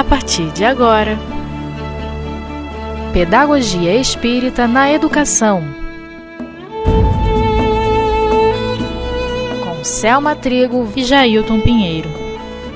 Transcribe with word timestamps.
a 0.00 0.04
partir 0.04 0.50
de 0.52 0.64
agora. 0.64 1.18
Pedagogia 3.12 3.94
Espírita 3.94 4.66
na 4.66 4.90
Educação. 4.90 5.62
Com 9.62 9.84
Selma 9.84 10.34
Trigo 10.34 10.88
e 10.96 11.04
Jailton 11.04 11.60
Pinheiro. 11.60 12.08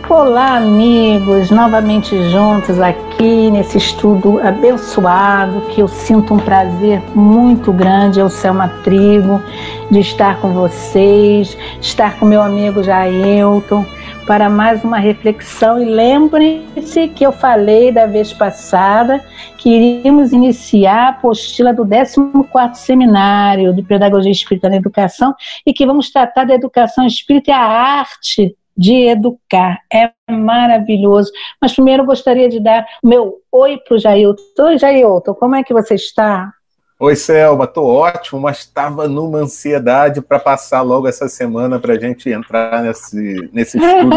Olá, 0.06 0.58
amigos, 0.58 1.50
novamente 1.50 2.14
juntos 2.30 2.78
aqui 2.78 3.50
nesse 3.50 3.78
estudo 3.78 4.38
abençoado 4.46 5.62
que 5.70 5.80
eu 5.80 5.88
sinto 5.88 6.34
um 6.34 6.38
prazer 6.38 7.02
muito 7.14 7.72
grande, 7.72 8.20
eu, 8.20 8.28
Selma 8.28 8.68
Trigo, 8.84 9.42
de 9.90 10.00
estar 10.00 10.42
com 10.42 10.52
vocês, 10.52 11.56
estar 11.80 12.18
com 12.18 12.26
meu 12.26 12.42
amigo 12.42 12.82
Jailton 12.82 13.86
para 14.26 14.48
mais 14.48 14.82
uma 14.82 14.98
reflexão 14.98 15.80
e 15.80 15.84
lembrem-se 15.84 17.08
que 17.08 17.24
eu 17.24 17.32
falei 17.32 17.92
da 17.92 18.06
vez 18.06 18.32
passada 18.32 19.22
que 19.58 19.68
iríamos 19.68 20.32
iniciar 20.32 21.06
a 21.06 21.08
apostila 21.10 21.74
do 21.74 21.84
14º 21.84 22.74
Seminário 22.74 23.74
de 23.74 23.82
Pedagogia 23.82 24.32
Espírita 24.32 24.68
na 24.68 24.76
Educação 24.76 25.34
e 25.66 25.72
que 25.72 25.84
vamos 25.84 26.10
tratar 26.10 26.44
da 26.44 26.54
educação 26.54 27.06
espírita 27.06 27.50
e 27.50 27.54
a 27.54 27.60
arte 27.60 28.56
de 28.76 29.08
educar. 29.08 29.78
É 29.92 30.10
maravilhoso. 30.30 31.30
Mas 31.60 31.74
primeiro 31.74 32.02
eu 32.02 32.06
gostaria 32.06 32.48
de 32.48 32.60
dar 32.60 32.86
o 33.02 33.08
meu 33.08 33.34
oi 33.52 33.78
para 33.78 33.94
o 33.94 33.98
Jailton. 33.98 34.42
Oi, 34.58 34.78
Jailton, 34.78 35.34
como 35.34 35.54
é 35.54 35.62
que 35.62 35.72
você 35.72 35.94
está? 35.94 36.50
Oi, 37.00 37.16
Selma, 37.16 37.66
tô 37.66 37.84
ótimo, 37.86 38.40
mas 38.40 38.58
estava 38.58 39.08
numa 39.08 39.38
ansiedade 39.38 40.22
para 40.22 40.38
passar 40.38 40.80
logo 40.80 41.08
essa 41.08 41.28
semana 41.28 41.80
para 41.80 41.94
a 41.94 41.98
gente 41.98 42.30
entrar 42.30 42.84
nesse, 42.84 43.50
nesse 43.52 43.78
estudo 43.78 44.10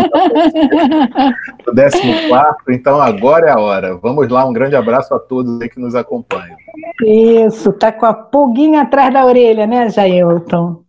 do 1.65 1.73
14, 1.73 2.51
então 2.69 3.01
agora 3.01 3.47
é 3.47 3.51
a 3.51 3.59
hora. 3.59 3.97
Vamos 3.97 4.29
lá, 4.29 4.45
um 4.45 4.53
grande 4.53 4.75
abraço 4.75 5.11
a 5.11 5.19
todos 5.19 5.59
aí 5.59 5.67
que 5.67 5.79
nos 5.79 5.95
acompanham. 5.95 6.55
Isso, 7.03 7.73
tá 7.73 7.91
com 7.91 8.05
a 8.05 8.13
pulguinha 8.13 8.83
atrás 8.83 9.11
da 9.11 9.25
orelha, 9.25 9.65
né, 9.65 9.89
Jailton? 9.89 10.83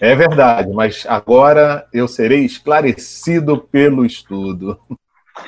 É 0.00 0.14
verdade, 0.14 0.72
mas 0.72 1.04
agora 1.08 1.84
eu 1.92 2.06
serei 2.06 2.44
esclarecido 2.44 3.58
pelo 3.58 4.06
estudo. 4.06 4.78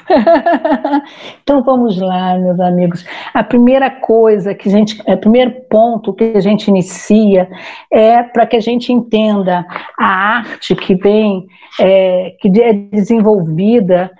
então 1.42 1.62
vamos 1.62 2.00
lá, 2.00 2.36
meus 2.38 2.58
amigos. 2.58 3.04
A 3.32 3.44
primeira 3.44 3.90
coisa 3.90 4.54
que 4.54 4.68
a 4.68 4.72
gente, 4.72 5.00
o 5.00 5.16
primeiro 5.16 5.52
ponto 5.70 6.12
que 6.12 6.32
a 6.36 6.40
gente 6.40 6.68
inicia 6.68 7.48
é 7.90 8.22
para 8.22 8.46
que 8.46 8.56
a 8.56 8.60
gente 8.60 8.92
entenda 8.92 9.64
a 9.98 10.06
arte 10.06 10.74
que 10.74 10.94
vem, 10.94 11.46
é, 11.80 12.34
que 12.40 12.48
é 12.60 12.72
desenvolvida 12.72 14.10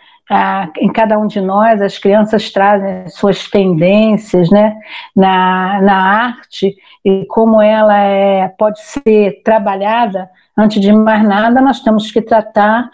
em 0.78 0.89
cada 0.92 1.19
um 1.19 1.27
de 1.27 1.41
nós, 1.41 1.80
as 1.80 1.98
crianças 1.98 2.51
trazem 2.51 3.08
suas 3.08 3.48
tendências 3.48 4.51
né, 4.51 4.77
na, 5.14 5.80
na 5.80 5.97
arte 5.97 6.75
e 7.05 7.25
como 7.27 7.62
ela 7.62 7.97
é, 7.97 8.48
pode 8.48 8.80
ser 8.80 9.41
trabalhada, 9.45 10.28
antes 10.56 10.80
de 10.80 10.92
mais 10.92 11.23
nada, 11.23 11.61
nós 11.61 11.80
temos 11.80 12.11
que 12.11 12.20
tratar 12.20 12.91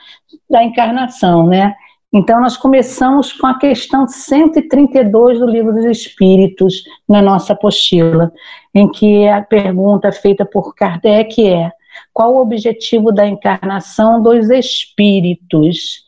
da 0.50 0.62
encarnação, 0.62 1.46
né? 1.46 1.74
Então, 2.12 2.42
nós 2.42 2.58
começamos 2.58 3.32
com 3.32 3.46
a 3.46 3.58
questão 3.58 4.06
132 4.06 5.38
do 5.38 5.46
Livro 5.46 5.72
dos 5.72 5.86
Espíritos, 5.86 6.84
na 7.08 7.22
nossa 7.22 7.54
apostila, 7.54 8.30
em 8.74 8.86
que 8.90 9.26
a 9.26 9.40
pergunta 9.40 10.12
feita 10.12 10.44
por 10.44 10.74
Kardec 10.74 11.48
é: 11.48 11.72
qual 12.12 12.34
o 12.34 12.40
objetivo 12.40 13.10
da 13.10 13.26
encarnação 13.26 14.22
dos 14.22 14.50
espíritos? 14.50 16.04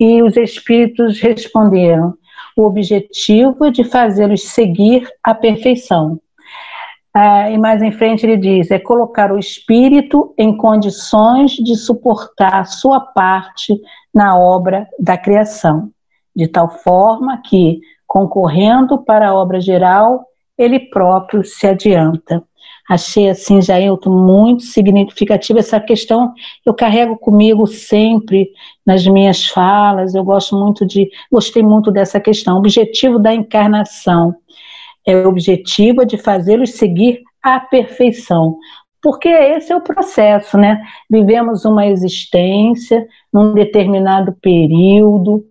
E 0.00 0.20
os 0.24 0.36
espíritos 0.36 1.20
responderam: 1.20 2.14
o 2.56 2.62
objetivo 2.64 3.64
é 3.66 3.70
de 3.70 3.84
fazê-los 3.84 4.42
seguir 4.42 5.08
a 5.22 5.34
perfeição. 5.34 6.20
Ah, 7.16 7.48
e 7.48 7.56
mais 7.56 7.80
em 7.80 7.92
frente 7.92 8.26
ele 8.26 8.36
diz: 8.36 8.72
é 8.72 8.78
colocar 8.80 9.30
o 9.30 9.38
espírito 9.38 10.34
em 10.36 10.56
condições 10.56 11.52
de 11.52 11.76
suportar 11.76 12.66
sua 12.66 12.98
parte 12.98 13.80
na 14.14 14.38
obra 14.38 14.86
da 14.98 15.18
criação, 15.18 15.90
de 16.34 16.46
tal 16.46 16.68
forma 16.70 17.42
que, 17.44 17.80
concorrendo 18.06 18.98
para 18.98 19.28
a 19.28 19.34
obra 19.34 19.60
geral, 19.60 20.24
ele 20.56 20.78
próprio 20.78 21.44
se 21.44 21.66
adianta. 21.66 22.42
Achei 22.88 23.30
assim, 23.30 23.62
Jailton, 23.62 24.10
muito 24.10 24.62
significativa 24.62 25.58
essa 25.58 25.80
questão. 25.80 26.34
Eu 26.64 26.74
carrego 26.74 27.16
comigo 27.16 27.66
sempre 27.66 28.50
nas 28.86 29.06
minhas 29.06 29.46
falas. 29.46 30.14
Eu 30.14 30.22
gosto 30.22 30.54
muito 30.56 30.84
de, 30.84 31.08
gostei 31.32 31.62
muito 31.62 31.90
dessa 31.90 32.20
questão. 32.20 32.56
O 32.56 32.58
objetivo 32.58 33.18
da 33.18 33.34
encarnação 33.34 34.34
é 35.06 35.16
o 35.16 35.28
objetivo 35.28 36.04
de 36.04 36.18
fazê-los 36.18 36.72
seguir 36.72 37.22
à 37.42 37.58
perfeição. 37.58 38.58
Porque 39.04 39.28
esse 39.28 39.70
é 39.70 39.76
o 39.76 39.82
processo, 39.82 40.56
né? 40.56 40.82
Vivemos 41.10 41.66
uma 41.66 41.86
existência 41.86 43.06
num 43.30 43.52
determinado 43.52 44.32
período, 44.40 45.44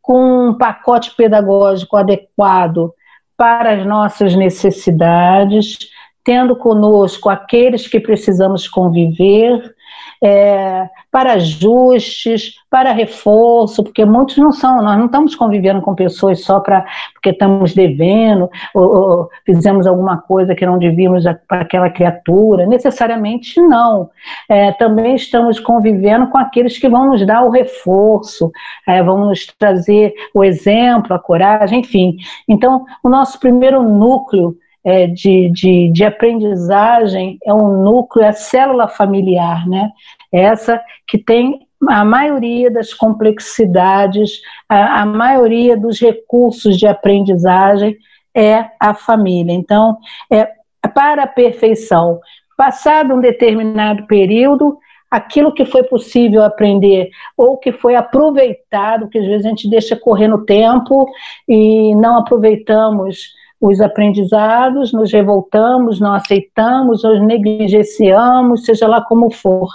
com 0.00 0.50
um 0.50 0.54
pacote 0.56 1.16
pedagógico 1.16 1.96
adequado 1.96 2.94
para 3.36 3.72
as 3.72 3.84
nossas 3.84 4.36
necessidades, 4.36 5.76
tendo 6.22 6.54
conosco 6.54 7.28
aqueles 7.28 7.88
que 7.88 7.98
precisamos 7.98 8.68
conviver, 8.68 9.74
é, 10.22 10.88
para 11.10 11.32
ajustes, 11.32 12.54
para 12.70 12.92
reforço, 12.92 13.82
porque 13.82 14.04
muitos 14.04 14.36
não 14.36 14.52
são, 14.52 14.82
nós 14.82 14.98
não 14.98 15.06
estamos 15.06 15.34
convivendo 15.34 15.80
com 15.80 15.94
pessoas 15.94 16.44
só 16.44 16.60
para 16.60 16.84
porque 17.14 17.30
estamos 17.30 17.74
devendo, 17.74 18.48
ou, 18.74 18.84
ou, 18.84 19.30
fizemos 19.44 19.86
alguma 19.86 20.18
coisa 20.18 20.54
que 20.54 20.64
não 20.64 20.78
devíamos 20.78 21.24
para 21.48 21.62
aquela 21.62 21.90
criatura, 21.90 22.66
necessariamente 22.66 23.60
não. 23.60 24.10
É, 24.48 24.72
também 24.72 25.14
estamos 25.14 25.58
convivendo 25.58 26.28
com 26.28 26.38
aqueles 26.38 26.78
que 26.78 26.88
vão 26.88 27.10
nos 27.10 27.26
dar 27.26 27.42
o 27.42 27.50
reforço, 27.50 28.50
é, 28.86 29.02
vão 29.02 29.26
nos 29.26 29.46
trazer 29.58 30.14
o 30.34 30.44
exemplo, 30.44 31.14
a 31.14 31.18
coragem, 31.18 31.80
enfim. 31.80 32.16
Então, 32.48 32.84
o 33.02 33.08
nosso 33.08 33.38
primeiro 33.40 33.82
núcleo 33.82 34.56
é, 34.84 35.06
de, 35.06 35.50
de, 35.50 35.90
de, 35.90 36.04
aprendizagem 36.04 37.38
é 37.44 37.52
um 37.52 37.82
núcleo, 37.82 38.24
é 38.24 38.28
a 38.28 38.32
célula 38.32 38.88
familiar, 38.88 39.68
né? 39.68 39.90
Essa 40.32 40.80
que 41.06 41.18
tem 41.18 41.66
a 41.88 42.04
maioria 42.04 42.70
das 42.70 42.92
complexidades, 42.92 44.40
a, 44.68 45.02
a 45.02 45.06
maioria 45.06 45.76
dos 45.76 46.00
recursos 46.00 46.78
de 46.78 46.86
aprendizagem 46.86 47.96
é 48.34 48.66
a 48.78 48.94
família. 48.94 49.52
Então, 49.52 49.98
é 50.30 50.48
para 50.94 51.24
a 51.24 51.26
perfeição. 51.26 52.20
Passado 52.56 53.14
um 53.14 53.20
determinado 53.20 54.06
período, 54.06 54.78
aquilo 55.10 55.52
que 55.52 55.64
foi 55.64 55.82
possível 55.82 56.44
aprender 56.44 57.10
ou 57.36 57.56
que 57.56 57.72
foi 57.72 57.96
aproveitado, 57.96 59.08
que 59.08 59.18
às 59.18 59.26
vezes 59.26 59.46
a 59.46 59.48
gente 59.48 59.68
deixa 59.68 59.96
correr 59.96 60.28
no 60.28 60.44
tempo 60.44 61.06
e 61.48 61.94
não 61.96 62.18
aproveitamos 62.18 63.32
os 63.60 63.80
aprendizados, 63.80 64.92
nos 64.92 65.12
revoltamos, 65.12 66.00
não 66.00 66.14
aceitamos, 66.14 67.02
nos 67.02 67.20
negligenciamos, 67.20 68.64
seja 68.64 68.88
lá 68.88 69.02
como 69.02 69.30
for. 69.30 69.68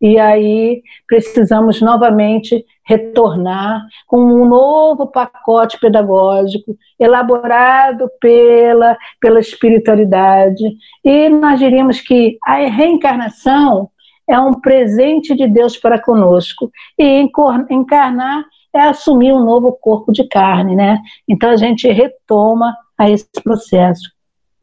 E 0.00 0.18
aí 0.18 0.82
precisamos 1.08 1.80
novamente 1.80 2.64
retornar 2.86 3.82
com 4.06 4.18
um 4.18 4.46
novo 4.46 5.06
pacote 5.06 5.80
pedagógico 5.80 6.76
elaborado 7.00 8.08
pela, 8.20 8.96
pela 9.20 9.40
espiritualidade. 9.40 10.62
E 11.04 11.28
nós 11.28 11.58
diríamos 11.58 12.00
que 12.00 12.36
a 12.44 12.56
reencarnação 12.66 13.88
é 14.28 14.38
um 14.38 14.54
presente 14.54 15.34
de 15.34 15.48
Deus 15.48 15.76
para 15.76 16.00
conosco. 16.00 16.70
E 16.98 17.26
encarnar 17.70 18.44
é 18.74 18.88
assumir 18.88 19.32
um 19.32 19.44
novo 19.44 19.72
corpo 19.72 20.12
de 20.12 20.26
carne, 20.26 20.74
né? 20.74 21.00
Então 21.28 21.50
a 21.50 21.56
gente 21.56 21.86
retoma 21.88 22.76
a 22.98 23.08
esse 23.08 23.28
processo. 23.42 24.10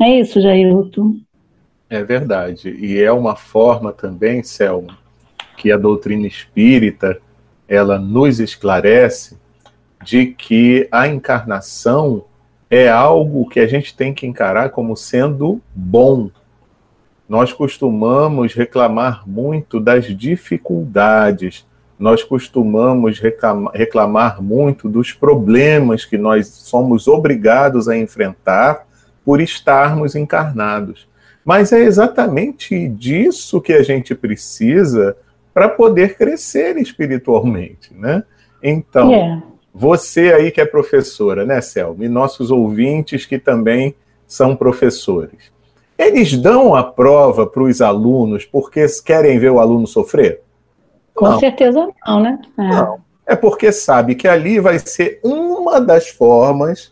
É 0.01 0.19
isso, 0.19 0.41
Jailton. 0.41 1.15
É 1.89 2.03
verdade. 2.03 2.69
E 2.69 3.01
é 3.01 3.11
uma 3.11 3.35
forma 3.35 3.91
também, 3.91 4.43
Selma, 4.43 4.97
que 5.57 5.71
a 5.71 5.77
doutrina 5.77 6.27
espírita 6.27 7.19
ela 7.67 7.97
nos 7.97 8.39
esclarece 8.39 9.37
de 10.03 10.27
que 10.27 10.87
a 10.91 11.07
encarnação 11.07 12.25
é 12.69 12.89
algo 12.89 13.47
que 13.47 13.59
a 13.59 13.67
gente 13.67 13.95
tem 13.95 14.13
que 14.13 14.25
encarar 14.25 14.69
como 14.69 14.95
sendo 14.95 15.61
bom. 15.75 16.29
Nós 17.27 17.53
costumamos 17.53 18.53
reclamar 18.53 19.27
muito 19.27 19.79
das 19.79 20.05
dificuldades, 20.05 21.65
nós 22.01 22.23
costumamos 22.23 23.19
reclamar, 23.19 23.73
reclamar 23.73 24.41
muito 24.41 24.89
dos 24.89 25.13
problemas 25.13 26.03
que 26.03 26.17
nós 26.17 26.47
somos 26.47 27.07
obrigados 27.07 27.87
a 27.87 27.95
enfrentar 27.95 28.87
por 29.23 29.39
estarmos 29.39 30.15
encarnados. 30.15 31.07
Mas 31.45 31.71
é 31.71 31.79
exatamente 31.79 32.87
disso 32.87 33.61
que 33.61 33.71
a 33.71 33.83
gente 33.83 34.15
precisa 34.15 35.15
para 35.53 35.69
poder 35.69 36.17
crescer 36.17 36.75
espiritualmente, 36.77 37.93
né? 37.93 38.23
Então, 38.63 39.11
yeah. 39.11 39.43
Você 39.73 40.33
aí 40.33 40.51
que 40.51 40.59
é 40.59 40.65
professora, 40.65 41.45
né, 41.45 41.61
Selma? 41.61 42.03
E 42.03 42.09
nossos 42.09 42.51
ouvintes 42.51 43.25
que 43.25 43.39
também 43.39 43.95
são 44.27 44.55
professores. 44.55 45.51
Eles 45.97 46.35
dão 46.35 46.75
a 46.75 46.83
prova 46.83 47.45
para 47.45 47.63
os 47.63 47.79
alunos 47.79 48.43
porque 48.43 48.85
querem 49.05 49.39
ver 49.39 49.51
o 49.51 49.59
aluno 49.59 49.87
sofrer? 49.87 50.41
Com 51.13 51.29
não. 51.29 51.39
certeza 51.39 51.89
não, 52.05 52.19
né? 52.19 52.39
É. 52.57 52.63
Não. 52.63 52.99
É 53.25 53.35
porque 53.35 53.71
sabe 53.71 54.15
que 54.15 54.27
ali 54.27 54.59
vai 54.59 54.79
ser 54.79 55.19
uma 55.23 55.79
das 55.79 56.09
formas 56.09 56.91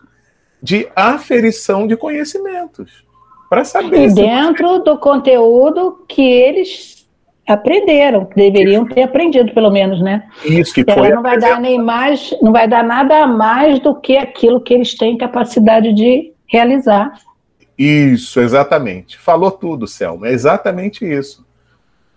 de 0.61 0.87
aferição 0.95 1.87
de 1.87 1.97
conhecimentos. 1.97 3.05
Para 3.49 3.63
saber. 3.63 4.09
E 4.09 4.13
dentro 4.13 4.67
você... 4.67 4.83
do 4.83 4.97
conteúdo 4.99 6.05
que 6.07 6.21
eles 6.21 7.07
aprenderam, 7.47 8.25
que 8.25 8.35
deveriam 8.35 8.85
ter 8.85 9.01
aprendido, 9.01 9.51
pelo 9.53 9.71
menos, 9.71 9.99
né? 10.01 10.29
Isso 10.45 10.71
que 10.73 10.83
foi. 10.83 11.09
não 11.09 11.23
vai 11.23 11.39
dar 11.39 11.59
nem 11.59 11.81
mais, 11.81 12.31
não 12.41 12.51
vai 12.51 12.67
dar 12.67 12.83
nada 12.83 13.23
a 13.23 13.27
mais 13.27 13.79
do 13.79 13.95
que 13.95 14.15
aquilo 14.17 14.61
que 14.61 14.73
eles 14.73 14.95
têm 14.95 15.17
capacidade 15.17 15.91
de 15.93 16.31
realizar. 16.45 17.11
Isso, 17.75 18.39
exatamente. 18.39 19.17
Falou 19.17 19.49
tudo, 19.49 19.87
Selma. 19.87 20.27
É 20.27 20.31
exatamente 20.31 21.03
isso. 21.03 21.43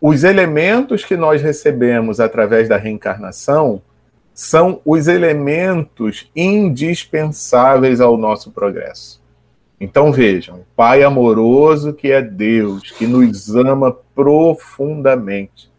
Os 0.04 0.24
elementos 0.24 1.04
que 1.04 1.16
nós 1.16 1.40
recebemos 1.40 2.18
através 2.18 2.68
da 2.68 2.76
reencarnação 2.76 3.80
são 4.34 4.80
os 4.84 5.06
elementos 5.06 6.28
indispensáveis 6.34 8.00
ao 8.00 8.16
nosso 8.16 8.50
progresso. 8.50 9.22
Então 9.80 10.12
vejam, 10.12 10.64
Pai 10.74 11.04
amoroso 11.04 11.92
que 11.92 12.10
é 12.10 12.20
Deus, 12.20 12.90
que 12.90 13.06
nos 13.06 13.54
ama 13.54 13.96
profundamente, 14.12 15.70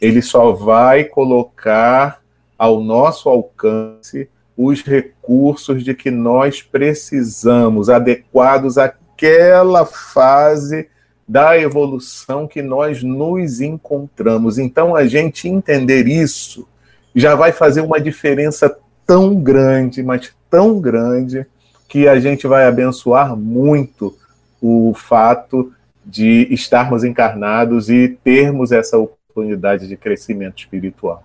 ele 0.00 0.22
só 0.22 0.52
vai 0.52 1.02
colocar 1.02 2.22
ao 2.56 2.80
nosso 2.80 3.28
alcance 3.28 4.28
os 4.56 4.82
recursos 4.82 5.82
de 5.82 5.92
que 5.92 6.10
nós 6.10 6.62
precisamos, 6.62 7.90
adequados 7.90 8.78
a 8.78 8.94
naquela 9.22 9.86
fase 9.86 10.88
da 11.26 11.58
evolução 11.58 12.46
que 12.46 12.62
nós 12.62 13.02
nos 13.02 13.60
encontramos. 13.60 14.58
Então, 14.58 14.94
a 14.94 15.06
gente 15.06 15.48
entender 15.48 16.06
isso 16.06 16.68
já 17.14 17.34
vai 17.34 17.52
fazer 17.52 17.80
uma 17.80 18.00
diferença 18.00 18.74
tão 19.06 19.34
grande, 19.34 20.02
mas 20.02 20.32
tão 20.50 20.80
grande, 20.80 21.46
que 21.88 22.08
a 22.08 22.18
gente 22.18 22.46
vai 22.46 22.66
abençoar 22.66 23.36
muito 23.36 24.16
o 24.60 24.94
fato 24.94 25.72
de 26.04 26.48
estarmos 26.50 27.04
encarnados 27.04 27.90
e 27.90 28.16
termos 28.24 28.72
essa 28.72 28.96
oportunidade 28.96 29.86
de 29.86 29.96
crescimento 29.96 30.60
espiritual. 30.60 31.22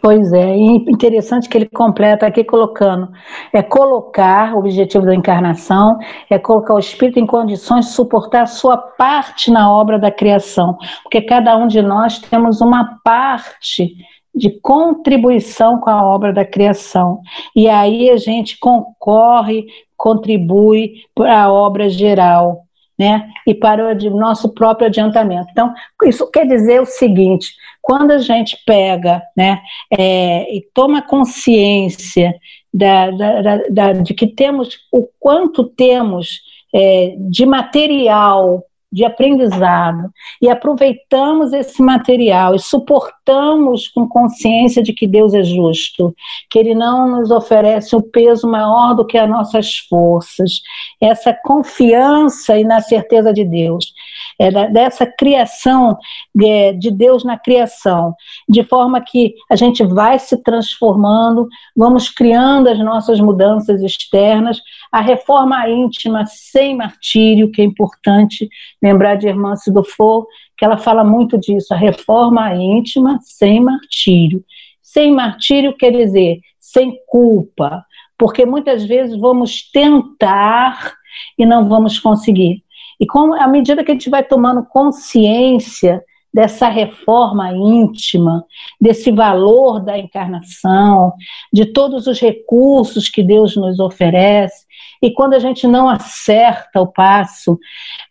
Pois 0.00 0.32
é, 0.32 0.56
e 0.56 0.76
interessante 0.88 1.48
que 1.48 1.58
ele 1.58 1.68
completa 1.68 2.26
aqui 2.26 2.44
colocando, 2.44 3.10
é 3.52 3.62
colocar 3.62 4.54
o 4.54 4.58
objetivo 4.58 5.04
da 5.04 5.14
encarnação, 5.14 5.98
é 6.30 6.38
colocar 6.38 6.74
o 6.74 6.78
espírito 6.78 7.18
em 7.18 7.26
condições 7.26 7.86
de 7.86 7.92
suportar 7.92 8.42
a 8.42 8.46
sua 8.46 8.76
parte 8.76 9.50
na 9.50 9.72
obra 9.72 9.98
da 9.98 10.10
criação, 10.10 10.76
porque 11.02 11.20
cada 11.22 11.56
um 11.56 11.66
de 11.66 11.82
nós 11.82 12.18
temos 12.18 12.60
uma 12.60 13.00
parte 13.02 13.96
de 14.34 14.50
contribuição 14.60 15.80
com 15.80 15.90
a 15.90 16.04
obra 16.04 16.32
da 16.32 16.44
criação. 16.44 17.20
E 17.56 17.68
aí 17.68 18.08
a 18.10 18.16
gente 18.16 18.58
concorre, 18.58 19.66
contribui 19.96 20.92
para 21.14 21.42
a 21.42 21.52
obra 21.52 21.88
geral 21.88 22.67
né? 22.98 23.28
E 23.46 23.54
para 23.54 23.92
o 23.92 24.10
nosso 24.10 24.48
próprio 24.52 24.88
adiantamento. 24.88 25.48
Então, 25.50 25.72
isso 26.04 26.28
quer 26.30 26.46
dizer 26.46 26.80
o 26.80 26.86
seguinte: 26.86 27.54
quando 27.80 28.10
a 28.10 28.18
gente 28.18 28.58
pega, 28.66 29.22
né, 29.36 29.60
é, 29.90 30.54
e 30.54 30.66
toma 30.74 31.00
consciência 31.00 32.34
da, 32.72 33.10
da, 33.10 33.56
da, 33.70 33.92
de 33.92 34.12
que 34.14 34.26
temos 34.26 34.80
o 34.92 35.08
quanto 35.18 35.64
temos 35.64 36.40
é, 36.74 37.14
de 37.30 37.46
material 37.46 38.64
de 38.90 39.04
aprendizado. 39.04 40.10
E 40.40 40.48
aproveitamos 40.48 41.52
esse 41.52 41.82
material 41.82 42.54
e 42.54 42.58
suportamos 42.58 43.88
com 43.88 44.08
consciência 44.08 44.82
de 44.82 44.92
que 44.92 45.06
Deus 45.06 45.34
é 45.34 45.42
justo, 45.42 46.14
que 46.50 46.58
Ele 46.58 46.74
não 46.74 47.08
nos 47.08 47.30
oferece 47.30 47.94
um 47.94 48.00
peso 48.00 48.48
maior 48.48 48.94
do 48.94 49.06
que 49.06 49.18
as 49.18 49.28
nossas 49.28 49.76
forças, 49.88 50.60
essa 51.00 51.32
confiança 51.32 52.58
e 52.58 52.64
na 52.64 52.80
certeza 52.80 53.32
de 53.32 53.44
Deus, 53.44 53.92
é 54.38 54.68
dessa 54.70 55.04
criação 55.04 55.98
é, 56.40 56.72
de 56.72 56.90
Deus 56.90 57.24
na 57.24 57.36
criação, 57.36 58.14
de 58.48 58.62
forma 58.62 59.00
que 59.00 59.34
a 59.50 59.56
gente 59.56 59.84
vai 59.84 60.18
se 60.18 60.40
transformando, 60.42 61.48
vamos 61.76 62.08
criando 62.08 62.68
as 62.68 62.78
nossas 62.78 63.18
mudanças 63.20 63.82
externas, 63.82 64.60
a 64.92 65.00
reforma 65.00 65.68
íntima 65.68 66.24
sem 66.26 66.76
martírio, 66.76 67.50
que 67.50 67.60
é 67.60 67.64
importante 67.64 68.48
lembrar 68.80 69.16
de 69.16 69.26
Irmã 69.26 69.56
Sidofo, 69.56 70.26
que 70.56 70.64
ela 70.64 70.78
fala 70.78 71.02
muito 71.02 71.36
disso, 71.36 71.74
a 71.74 71.76
reforma 71.76 72.54
íntima 72.54 73.18
sem 73.22 73.60
martírio. 73.60 74.44
Sem 74.80 75.12
martírio 75.12 75.76
quer 75.76 75.90
dizer 75.90 76.40
sem 76.58 76.98
culpa, 77.06 77.84
porque 78.18 78.44
muitas 78.44 78.84
vezes 78.84 79.18
vamos 79.18 79.70
tentar 79.70 80.92
e 81.38 81.46
não 81.46 81.68
vamos 81.68 81.98
conseguir. 81.98 82.62
E 83.00 83.06
como, 83.06 83.34
à 83.34 83.46
medida 83.46 83.84
que 83.84 83.90
a 83.90 83.94
gente 83.94 84.10
vai 84.10 84.22
tomando 84.22 84.64
consciência 84.64 86.02
dessa 86.32 86.68
reforma 86.68 87.52
íntima, 87.52 88.44
desse 88.80 89.10
valor 89.10 89.80
da 89.80 89.98
encarnação, 89.98 91.14
de 91.52 91.66
todos 91.66 92.06
os 92.06 92.20
recursos 92.20 93.08
que 93.08 93.22
Deus 93.22 93.56
nos 93.56 93.78
oferece, 93.80 94.66
e 95.02 95.12
quando 95.12 95.34
a 95.34 95.38
gente 95.38 95.66
não 95.66 95.88
acerta 95.88 96.80
o 96.80 96.86
passo, 96.86 97.58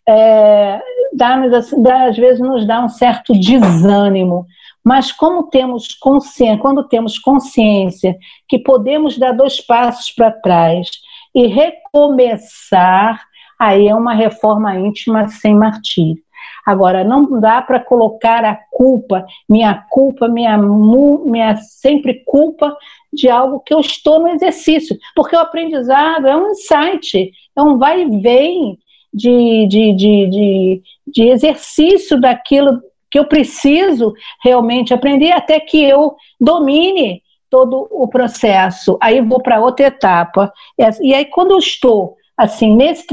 é, 0.06 0.80
dá, 1.12 1.36
dá, 1.78 2.04
às 2.06 2.16
vezes 2.16 2.40
nos 2.40 2.66
dá 2.66 2.84
um 2.84 2.88
certo 2.88 3.32
desânimo. 3.34 4.46
Mas 4.82 5.12
como 5.12 5.50
temos 5.50 5.94
consciência, 5.94 6.58
quando 6.58 6.88
temos 6.88 7.18
consciência 7.18 8.16
que 8.48 8.58
podemos 8.58 9.18
dar 9.18 9.32
dois 9.32 9.60
passos 9.60 10.10
para 10.10 10.30
trás 10.30 10.88
e 11.34 11.46
recomeçar, 11.46 13.22
aí 13.58 13.88
é 13.88 13.94
uma 13.94 14.14
reforma 14.14 14.78
íntima 14.78 15.28
sem 15.28 15.54
martírio. 15.54 16.22
Agora, 16.64 17.02
não 17.02 17.40
dá 17.40 17.62
para 17.62 17.80
colocar 17.80 18.44
a 18.44 18.54
culpa, 18.70 19.24
minha 19.48 19.74
culpa, 19.88 20.28
minha, 20.28 20.58
minha 20.58 21.56
sempre 21.56 22.22
culpa 22.26 22.76
de 23.12 23.28
algo 23.28 23.60
que 23.60 23.72
eu 23.72 23.80
estou 23.80 24.20
no 24.20 24.28
exercício, 24.28 24.96
porque 25.14 25.34
o 25.34 25.40
aprendizado 25.40 26.26
é 26.26 26.36
um 26.36 26.50
insight, 26.50 27.32
é 27.56 27.62
um 27.62 27.78
vai 27.78 28.02
e 28.02 28.20
vem 28.20 28.78
de, 29.12 29.66
de, 29.66 29.92
de, 29.94 30.26
de, 30.26 30.82
de 31.06 31.22
exercício 31.28 32.20
daquilo 32.20 32.82
que 33.10 33.18
eu 33.18 33.24
preciso 33.24 34.12
realmente 34.42 34.92
aprender 34.92 35.32
até 35.32 35.58
que 35.58 35.82
eu 35.82 36.14
domine 36.38 37.22
todo 37.48 37.88
o 37.90 38.06
processo. 38.06 38.98
Aí 39.00 39.20
vou 39.22 39.42
para 39.42 39.60
outra 39.60 39.86
etapa. 39.86 40.52
E 41.00 41.14
aí, 41.14 41.24
quando 41.24 41.52
eu 41.52 41.58
estou 41.58 42.16
assim 42.38 42.76
nesse, 42.76 43.04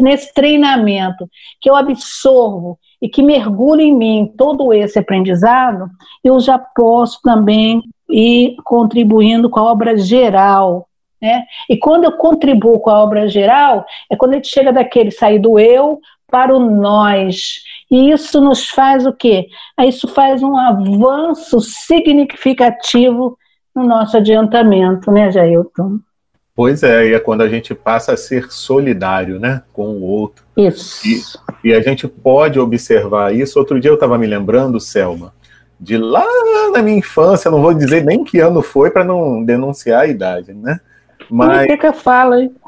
nesse 0.00 0.34
treinamento, 0.34 1.30
que 1.60 1.70
eu 1.70 1.76
absorvo 1.76 2.76
e 3.00 3.08
que 3.08 3.22
mergulha 3.22 3.82
em 3.82 3.94
mim 3.94 4.34
todo 4.36 4.72
esse 4.72 4.98
aprendizado, 4.98 5.88
eu 6.24 6.40
já 6.40 6.58
posso 6.58 7.20
também 7.22 7.80
ir 8.10 8.56
contribuindo 8.64 9.48
com 9.48 9.60
a 9.60 9.70
obra 9.70 9.96
geral. 9.96 10.88
Né? 11.20 11.44
E 11.70 11.76
quando 11.76 12.04
eu 12.04 12.12
contribuo 12.12 12.80
com 12.80 12.90
a 12.90 13.00
obra 13.00 13.28
geral, 13.28 13.86
é 14.10 14.16
quando 14.16 14.32
a 14.32 14.34
gente 14.34 14.48
chega 14.48 14.72
daquele 14.72 15.12
sair 15.12 15.38
do 15.38 15.58
eu 15.58 16.00
para 16.28 16.54
o 16.54 16.58
nós. 16.58 17.62
E 17.88 18.10
isso 18.10 18.40
nos 18.40 18.68
faz 18.68 19.06
o 19.06 19.12
quê? 19.12 19.48
Isso 19.80 20.08
faz 20.08 20.42
um 20.42 20.56
avanço 20.56 21.60
significativo 21.60 23.38
no 23.74 23.84
nosso 23.84 24.16
adiantamento, 24.16 25.12
né, 25.12 25.30
Jailton? 25.30 25.98
Pois 26.54 26.82
é, 26.82 27.08
e 27.08 27.14
é 27.14 27.18
quando 27.18 27.40
a 27.40 27.48
gente 27.48 27.74
passa 27.74 28.12
a 28.12 28.16
ser 28.16 28.50
solidário, 28.50 29.40
né, 29.40 29.62
com 29.72 29.88
o 29.88 30.02
outro. 30.02 30.44
Isso. 30.56 31.00
E, 31.64 31.70
e 31.70 31.72
a 31.72 31.80
gente 31.80 32.06
pode 32.06 32.60
observar 32.60 33.34
isso. 33.34 33.58
Outro 33.58 33.80
dia 33.80 33.90
eu 33.90 33.94
estava 33.94 34.18
me 34.18 34.26
lembrando, 34.26 34.78
Selma, 34.78 35.32
de 35.80 35.96
lá 35.96 36.26
na 36.72 36.82
minha 36.82 36.98
infância, 36.98 37.50
não 37.50 37.62
vou 37.62 37.72
dizer 37.72 38.04
nem 38.04 38.22
que 38.22 38.38
ano 38.38 38.60
foi 38.62 38.90
para 38.90 39.02
não 39.02 39.42
denunciar 39.42 40.02
a 40.02 40.06
idade, 40.06 40.52
né? 40.52 40.78
Mas. 41.30 41.64
O 41.64 41.66
que, 41.68 41.76
que 41.78 41.86
eu 41.86 41.94
falo, 41.94 42.34
hein? 42.34 42.54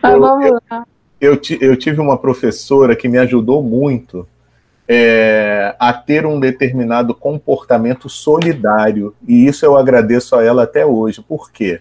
Mas 0.00 0.18
vamos 0.18 0.60
lá. 0.70 0.86
Eu, 1.20 1.34
eu, 1.34 1.40
eu 1.60 1.76
tive 1.76 2.00
uma 2.00 2.16
professora 2.16 2.94
que 2.94 3.08
me 3.08 3.18
ajudou 3.18 3.60
muito 3.62 4.26
é, 4.92 5.76
a 5.78 5.92
ter 5.92 6.26
um 6.26 6.40
determinado 6.40 7.14
comportamento 7.14 8.08
solidário. 8.08 9.14
E 9.26 9.46
isso 9.46 9.64
eu 9.64 9.76
agradeço 9.76 10.34
a 10.34 10.42
ela 10.42 10.64
até 10.64 10.84
hoje. 10.84 11.22
Por 11.22 11.52
quê? 11.52 11.80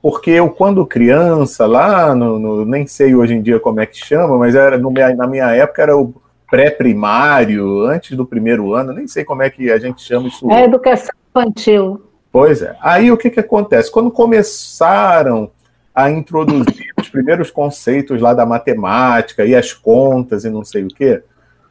Porque 0.00 0.30
eu, 0.30 0.48
quando 0.48 0.86
criança, 0.86 1.66
lá 1.66 2.14
no, 2.14 2.38
no 2.38 2.64
nem 2.64 2.86
sei 2.86 3.14
hoje 3.14 3.34
em 3.34 3.42
dia 3.42 3.60
como 3.60 3.78
é 3.78 3.84
que 3.84 3.98
chama, 3.98 4.38
mas 4.38 4.54
era 4.54 4.78
no, 4.78 4.90
na 4.90 5.26
minha 5.26 5.54
época 5.54 5.82
era 5.82 5.94
o 5.94 6.14
pré-primário, 6.50 7.82
antes 7.82 8.16
do 8.16 8.24
primeiro 8.24 8.72
ano, 8.72 8.94
nem 8.94 9.06
sei 9.06 9.22
como 9.22 9.42
é 9.42 9.50
que 9.50 9.70
a 9.70 9.76
gente 9.76 10.00
chama 10.00 10.28
isso. 10.28 10.50
É 10.50 10.64
educação 10.64 11.14
infantil. 11.28 12.00
Pois 12.32 12.62
é. 12.62 12.74
Aí 12.80 13.12
o 13.12 13.18
que, 13.18 13.28
que 13.28 13.40
acontece? 13.40 13.90
Quando 13.90 14.10
começaram 14.10 15.50
a 15.94 16.10
introduzir 16.10 16.90
os 16.98 17.10
primeiros 17.10 17.50
conceitos 17.50 18.18
lá 18.18 18.32
da 18.32 18.46
matemática 18.46 19.44
e 19.44 19.54
as 19.54 19.74
contas 19.74 20.46
e 20.46 20.48
não 20.48 20.64
sei 20.64 20.84
o 20.84 20.88
quê, 20.88 21.22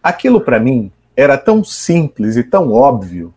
aquilo 0.06 0.40
para 0.40 0.60
mim 0.60 0.92
era 1.18 1.36
tão 1.36 1.64
simples 1.64 2.36
e 2.36 2.44
tão 2.44 2.72
óbvio 2.72 3.34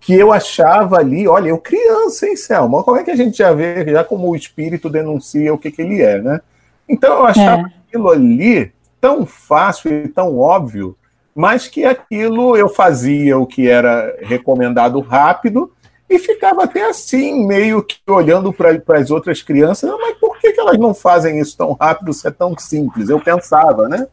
que 0.00 0.12
eu 0.12 0.32
achava 0.32 0.98
ali, 0.98 1.28
olha, 1.28 1.50
eu 1.50 1.58
criança, 1.58 2.26
hein, 2.26 2.36
Selma? 2.36 2.82
Como 2.82 2.96
é 2.96 3.04
que 3.04 3.10
a 3.10 3.16
gente 3.16 3.38
já 3.38 3.52
vê, 3.52 3.88
já 3.92 4.02
como 4.02 4.28
o 4.28 4.34
espírito 4.34 4.90
denuncia 4.90 5.54
o 5.54 5.58
que, 5.58 5.70
que 5.70 5.82
ele 5.82 6.02
é, 6.02 6.20
né? 6.20 6.40
Então 6.88 7.18
eu 7.18 7.26
achava 7.26 7.62
é. 7.62 7.72
aquilo 7.86 8.10
ali 8.10 8.72
tão 9.00 9.24
fácil 9.24 9.92
e 9.92 10.08
tão 10.08 10.36
óbvio, 10.36 10.96
mas 11.32 11.68
que 11.68 11.84
aquilo 11.84 12.56
eu 12.56 12.68
fazia 12.68 13.38
o 13.38 13.46
que 13.46 13.68
era 13.68 14.16
recomendado 14.22 14.98
rápido 14.98 15.72
e 16.10 16.18
ficava 16.18 16.64
até 16.64 16.88
assim, 16.88 17.46
meio 17.46 17.80
que 17.80 17.98
olhando 18.08 18.52
para 18.52 18.98
as 18.98 19.10
outras 19.12 19.40
crianças, 19.40 19.88
mas 20.00 20.16
por 20.18 20.36
que, 20.38 20.52
que 20.52 20.60
elas 20.60 20.78
não 20.78 20.94
fazem 20.94 21.38
isso 21.38 21.56
tão 21.56 21.74
rápido 21.74 22.12
se 22.12 22.26
é 22.26 22.30
tão 22.32 22.58
simples? 22.58 23.08
Eu 23.08 23.20
pensava, 23.20 23.88
né? 23.88 24.08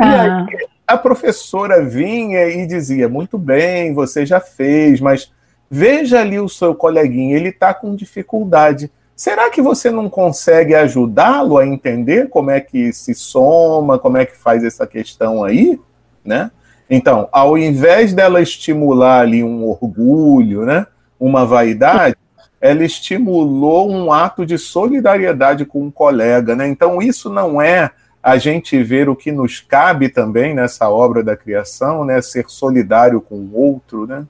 E 0.00 0.04
aí 0.04 0.70
a 0.90 0.98
professora 0.98 1.84
vinha 1.84 2.48
e 2.48 2.66
dizia: 2.66 3.08
muito 3.08 3.38
bem, 3.38 3.94
você 3.94 4.26
já 4.26 4.40
fez, 4.40 5.00
mas 5.00 5.32
veja 5.70 6.20
ali 6.20 6.38
o 6.38 6.48
seu 6.48 6.74
coleguinha, 6.74 7.36
ele 7.36 7.50
está 7.50 7.72
com 7.72 7.94
dificuldade. 7.94 8.90
Será 9.14 9.50
que 9.50 9.60
você 9.60 9.90
não 9.90 10.08
consegue 10.08 10.74
ajudá-lo 10.74 11.58
a 11.58 11.66
entender 11.66 12.28
como 12.28 12.50
é 12.50 12.60
que 12.60 12.92
se 12.92 13.14
soma, 13.14 13.98
como 13.98 14.16
é 14.16 14.24
que 14.24 14.36
faz 14.36 14.64
essa 14.64 14.86
questão 14.86 15.44
aí, 15.44 15.78
né? 16.24 16.50
Então, 16.88 17.28
ao 17.30 17.56
invés 17.56 18.12
dela 18.12 18.40
estimular 18.40 19.20
ali 19.20 19.44
um 19.44 19.64
orgulho, 19.68 20.64
né, 20.64 20.86
uma 21.20 21.46
vaidade, 21.46 22.16
ela 22.60 22.82
estimulou 22.82 23.88
um 23.88 24.12
ato 24.12 24.44
de 24.44 24.58
solidariedade 24.58 25.64
com 25.64 25.82
um 25.84 25.90
colega, 25.90 26.56
né? 26.56 26.66
Então, 26.66 27.00
isso 27.00 27.30
não 27.30 27.62
é 27.62 27.90
a 28.22 28.36
gente 28.36 28.82
ver 28.82 29.08
o 29.08 29.16
que 29.16 29.32
nos 29.32 29.60
cabe 29.60 30.08
também 30.08 30.54
nessa 30.54 30.88
obra 30.90 31.22
da 31.22 31.36
criação, 31.36 32.04
né? 32.04 32.20
Ser 32.20 32.44
solidário 32.48 33.20
com 33.20 33.36
o 33.36 33.58
outro, 33.58 34.06
né? 34.06 34.26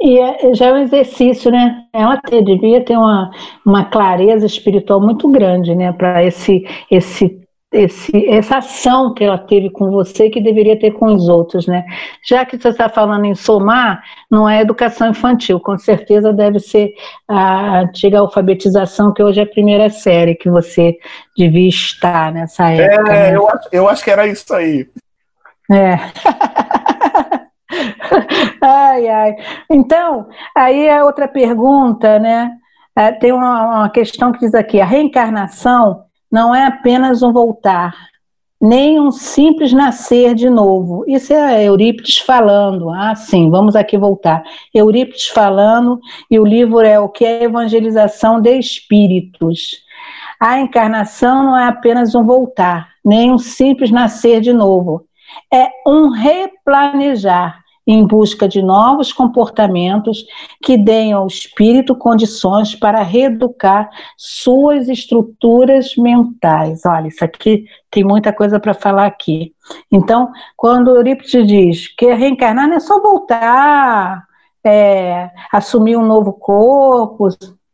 E 0.00 0.18
é, 0.18 0.54
já 0.54 0.66
é 0.66 0.72
um 0.72 0.78
exercício, 0.78 1.50
né? 1.50 1.84
Ela 1.92 2.20
ter, 2.20 2.42
devia 2.42 2.84
ter 2.84 2.96
uma, 2.96 3.30
uma 3.64 3.84
clareza 3.84 4.44
espiritual 4.44 5.00
muito 5.00 5.28
grande, 5.28 5.74
né? 5.74 5.92
Para 5.92 6.24
esse, 6.24 6.66
esse 6.90 7.45
esse, 7.72 8.28
essa 8.28 8.58
ação 8.58 9.12
que 9.12 9.24
ela 9.24 9.38
teve 9.38 9.70
com 9.70 9.90
você 9.90 10.30
que 10.30 10.40
deveria 10.40 10.78
ter 10.78 10.92
com 10.92 11.06
os 11.06 11.28
outros, 11.28 11.66
né? 11.66 11.84
Já 12.24 12.44
que 12.44 12.56
você 12.56 12.68
está 12.68 12.88
falando 12.88 13.24
em 13.24 13.34
somar, 13.34 14.02
não 14.30 14.48
é 14.48 14.60
educação 14.60 15.10
infantil, 15.10 15.58
com 15.58 15.76
certeza 15.76 16.32
deve 16.32 16.60
ser 16.60 16.94
a 17.26 17.80
antiga 17.80 18.20
alfabetização, 18.20 19.12
que 19.12 19.22
hoje 19.22 19.40
é 19.40 19.42
a 19.42 19.48
primeira 19.48 19.90
série 19.90 20.36
que 20.36 20.48
você 20.48 20.96
devia 21.36 21.68
estar 21.68 22.32
nessa 22.32 22.70
é, 22.70 22.82
época. 22.82 23.12
É, 23.12 23.30
né? 23.30 23.36
eu, 23.36 23.48
acho, 23.48 23.68
eu 23.72 23.88
acho 23.88 24.04
que 24.04 24.10
era 24.10 24.26
isso 24.26 24.54
aí. 24.54 24.88
É. 25.70 25.98
ai, 28.62 29.08
ai. 29.08 29.36
Então, 29.68 30.28
aí 30.54 30.88
a 30.88 31.04
outra 31.04 31.26
pergunta, 31.26 32.18
né? 32.20 32.52
É, 32.94 33.12
tem 33.12 33.32
uma, 33.32 33.80
uma 33.80 33.90
questão 33.90 34.32
que 34.32 34.38
diz 34.38 34.54
aqui: 34.54 34.80
a 34.80 34.86
reencarnação 34.86 36.05
não 36.36 36.54
é 36.54 36.66
apenas 36.66 37.22
um 37.22 37.32
voltar, 37.32 37.96
nem 38.60 39.00
um 39.00 39.10
simples 39.10 39.72
nascer 39.72 40.34
de 40.34 40.50
novo. 40.50 41.02
Isso 41.08 41.32
é 41.32 41.64
Eurípides 41.64 42.18
falando. 42.18 42.90
Ah, 42.90 43.14
sim, 43.14 43.48
vamos 43.48 43.74
aqui 43.74 43.96
voltar. 43.96 44.42
Eurípides 44.74 45.28
falando, 45.28 45.98
e 46.30 46.38
o 46.38 46.44
livro 46.44 46.80
é 46.80 47.00
O 47.00 47.08
que 47.08 47.24
é 47.24 47.44
Evangelização 47.44 48.38
de 48.38 48.54
Espíritos. 48.58 49.78
A 50.38 50.60
encarnação 50.60 51.42
não 51.42 51.56
é 51.56 51.68
apenas 51.68 52.14
um 52.14 52.22
voltar, 52.22 52.90
nem 53.02 53.32
um 53.32 53.38
simples 53.38 53.90
nascer 53.90 54.42
de 54.42 54.52
novo. 54.52 55.06
É 55.50 55.70
um 55.86 56.10
replanejar, 56.10 57.60
em 57.86 58.04
busca 58.04 58.48
de 58.48 58.60
novos 58.60 59.12
comportamentos 59.12 60.26
que 60.62 60.76
deem 60.76 61.12
ao 61.12 61.26
espírito 61.26 61.94
condições 61.94 62.74
para 62.74 63.02
reeducar 63.02 63.88
suas 64.16 64.88
estruturas 64.88 65.94
mentais. 65.96 66.80
Olha, 66.84 67.08
isso 67.08 67.24
aqui 67.24 67.64
tem 67.90 68.02
muita 68.02 68.32
coisa 68.32 68.58
para 68.58 68.74
falar 68.74 69.06
aqui. 69.06 69.54
Então, 69.90 70.32
quando 70.56 70.96
Eurípides 70.96 71.46
diz 71.46 71.88
que 71.96 72.12
reencarnar 72.12 72.68
não 72.68 72.76
é 72.76 72.80
só 72.80 73.00
voltar, 73.00 74.24
é, 74.64 75.30
assumir 75.52 75.96
um 75.96 76.04
novo 76.04 76.32
corpo, 76.32 77.28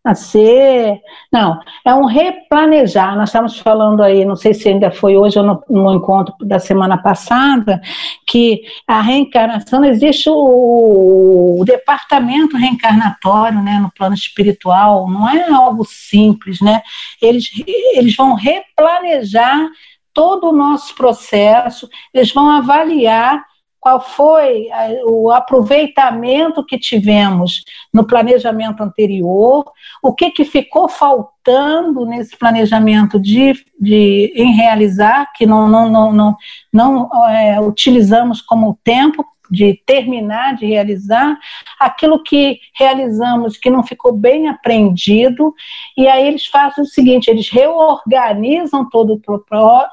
nascer. 0.04 1.00
Não, 1.32 1.61
é 1.85 1.94
um 1.94 2.06
replanejar. 2.06 3.16
Nós 3.16 3.28
estamos 3.28 3.59
falando 3.59 4.02
aí, 4.02 4.25
não 4.25 4.35
sei 4.35 4.52
se 4.52 4.68
ainda 4.68 4.90
foi 4.90 5.16
hoje 5.16 5.38
ou 5.38 5.44
no, 5.44 5.64
no 5.68 5.94
encontro 5.94 6.35
da 6.40 6.59
semana 6.59 6.99
passada, 6.99 7.80
que 8.26 8.62
a 8.87 9.00
reencarnação 9.00 9.85
existe 9.85 10.28
o, 10.28 11.61
o, 11.61 11.64
departamento 11.64 12.56
reencarnatório, 12.56 13.62
né, 13.62 13.78
no 13.78 13.92
plano 13.92 14.14
espiritual, 14.14 15.09
não 15.09 15.28
é 15.28 15.49
algo 15.50 15.85
simples, 15.85 16.61
né? 16.61 16.82
Eles, 17.21 17.50
eles 17.94 18.16
vão 18.16 18.35
replanejar 18.35 19.68
todo 20.12 20.49
o 20.49 20.52
nosso 20.52 20.94
processo, 20.94 21.88
eles 22.12 22.32
vão 22.32 22.50
avaliar 22.50 23.42
qual 23.82 24.00
foi 24.00 24.68
o 25.04 25.28
aproveitamento 25.32 26.64
que 26.64 26.78
tivemos 26.78 27.64
no 27.92 28.06
planejamento 28.06 28.80
anterior, 28.80 29.64
o 30.00 30.14
que, 30.14 30.30
que 30.30 30.44
ficou 30.44 30.88
faltando 30.88 32.06
nesse 32.06 32.36
planejamento 32.38 33.18
de, 33.18 33.52
de 33.80 34.32
em 34.36 34.54
realizar, 34.54 35.32
que 35.34 35.44
não, 35.44 35.66
não, 35.66 35.90
não, 35.90 36.12
não, 36.12 36.36
não 36.72 37.26
é, 37.28 37.60
utilizamos 37.60 38.40
como 38.40 38.78
tempo 38.84 39.26
de 39.52 39.78
terminar 39.84 40.54
de 40.54 40.64
realizar, 40.64 41.36
aquilo 41.78 42.22
que 42.22 42.58
realizamos 42.74 43.58
que 43.58 43.68
não 43.68 43.82
ficou 43.82 44.12
bem 44.12 44.48
aprendido, 44.48 45.52
e 45.96 46.08
aí 46.08 46.26
eles 46.26 46.46
fazem 46.46 46.84
o 46.84 46.87
seguinte: 46.87 47.28
eles 47.28 47.49
reorganizam 47.49 48.88
todo, 48.88 49.20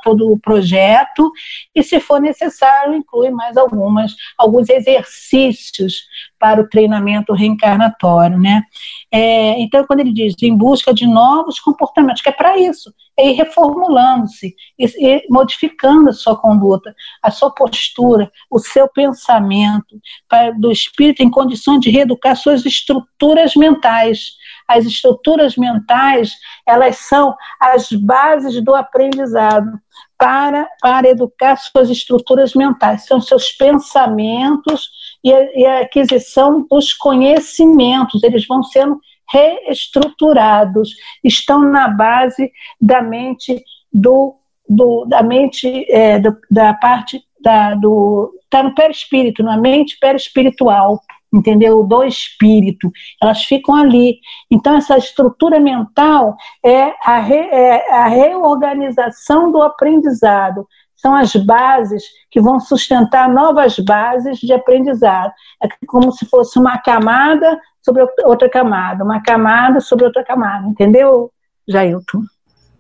todo 0.04 0.32
o 0.32 0.40
projeto 0.40 1.32
e, 1.76 1.84
se 1.84 2.00
for 2.00 2.22
necessário, 2.22 2.94
incluem 2.96 3.32
mais 3.32 3.58
algumas, 3.58 4.16
alguns 4.38 4.70
exercícios 4.70 6.04
para 6.40 6.62
o 6.62 6.70
treinamento 6.70 7.34
reencarnatório, 7.34 8.40
né? 8.40 8.64
É, 9.12 9.60
então, 9.60 9.86
quando 9.86 10.00
ele 10.00 10.14
diz 10.14 10.36
em 10.42 10.56
busca 10.56 10.94
de 10.94 11.06
novos 11.06 11.60
comportamentos, 11.60 12.22
que 12.22 12.30
é 12.30 12.32
para 12.32 12.58
isso, 12.58 12.94
é 13.18 13.32
ir 13.32 13.34
reformulando-se, 13.34 14.56
e 14.78 15.24
modificando 15.30 16.10
a 16.10 16.14
sua 16.14 16.38
conduta, 16.38 16.96
a 17.22 17.30
sua 17.30 17.52
postura, 17.54 18.32
o 18.50 18.60
seu 18.60 18.88
pensamento, 18.88 20.00
para, 20.30 20.52
do 20.52 20.72
espírito 20.72 21.22
em 21.22 21.30
condições 21.30 21.82
de 21.82 21.90
reeducar 21.90 22.36
suas 22.38 22.66
estruturas 22.66 23.56
mentais. 23.56 24.32
As 24.70 24.86
estruturas 24.86 25.58
mentais, 25.58 26.34
elas 26.66 26.98
são 26.98 27.36
as 27.60 27.92
bases 27.92 28.64
do 28.64 28.76
aprendizado 28.76 29.72
para, 30.18 30.70
para 30.82 31.10
educar 31.10 31.56
suas 31.58 31.90
estruturas 31.90 32.54
mentais, 32.54 33.06
são 33.06 33.20
seus 33.20 33.52
pensamentos 33.54 34.90
e 35.24 35.34
a, 35.34 35.58
e 35.58 35.66
a 35.66 35.80
aquisição 35.80 36.68
dos 36.70 36.94
conhecimentos, 36.94 38.22
eles 38.24 38.46
vão 38.46 38.62
sendo 38.62 39.00
reestruturados, 39.32 40.90
estão 41.24 41.60
na 41.60 41.88
base 41.88 42.52
da 42.82 43.02
mente 43.02 43.64
do, 43.94 44.36
do 44.68 45.06
da 45.06 45.24
mente 45.24 45.86
é, 45.90 46.20
do, 46.20 46.38
da 46.50 46.74
parte 46.74 47.24
da, 47.42 47.76
do 47.76 48.34
está 48.44 48.64
no 48.64 48.74
perispírito, 48.74 49.44
na 49.44 49.58
mente 49.58 49.98
perispiritual, 50.00 51.00
entendeu? 51.34 51.84
Do 51.84 52.04
espírito, 52.04 52.92
elas 53.22 53.44
ficam 53.44 53.76
ali. 53.76 54.20
Então 54.50 54.76
essa 54.76 54.98
estrutura 54.98 55.60
mental 55.60 56.36
é 56.64 56.94
a, 57.04 57.20
re, 57.20 57.36
é 57.36 57.94
a 57.94 58.08
reorganização 58.08 59.52
do 59.52 59.62
aprendizado 59.62 60.68
são 61.02 61.16
as 61.16 61.34
bases 61.34 62.04
que 62.30 62.42
vão 62.42 62.60
sustentar 62.60 63.30
novas 63.30 63.80
bases 63.80 64.38
de 64.38 64.52
aprendizado. 64.52 65.32
É 65.64 65.68
como 65.88 66.12
se 66.12 66.26
fosse 66.26 66.60
uma 66.60 66.78
camada 66.78 67.58
sobre 67.82 68.06
outra 68.24 68.50
camada, 68.50 69.04
uma 69.04 69.22
camada 69.24 69.80
sobre 69.80 70.06
outra 70.06 70.24
camada, 70.24 70.68
entendeu, 70.68 71.32
Jailton? 71.68 72.24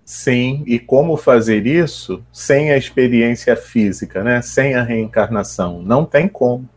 Sim, 0.04 0.64
e 0.66 0.80
como 0.80 1.16
fazer 1.16 1.66
isso 1.66 2.24
sem 2.34 2.72
a 2.72 2.78
experiência 2.78 3.56
física, 3.56 4.24
né? 4.24 4.42
Sem 4.42 4.76
a 4.76 4.82
reencarnação? 4.82 5.82
Não 5.82 6.04
tem 6.04 6.28
como, 6.28 6.68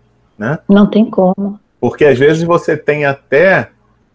né? 0.43 0.59
Não 0.69 0.91
tem 0.91 1.09
como. 1.09 1.61
Porque 1.81 2.05
às 2.05 2.19
vezes 2.19 2.43
você 2.43 2.77
tem 2.77 3.05
até 3.05 3.71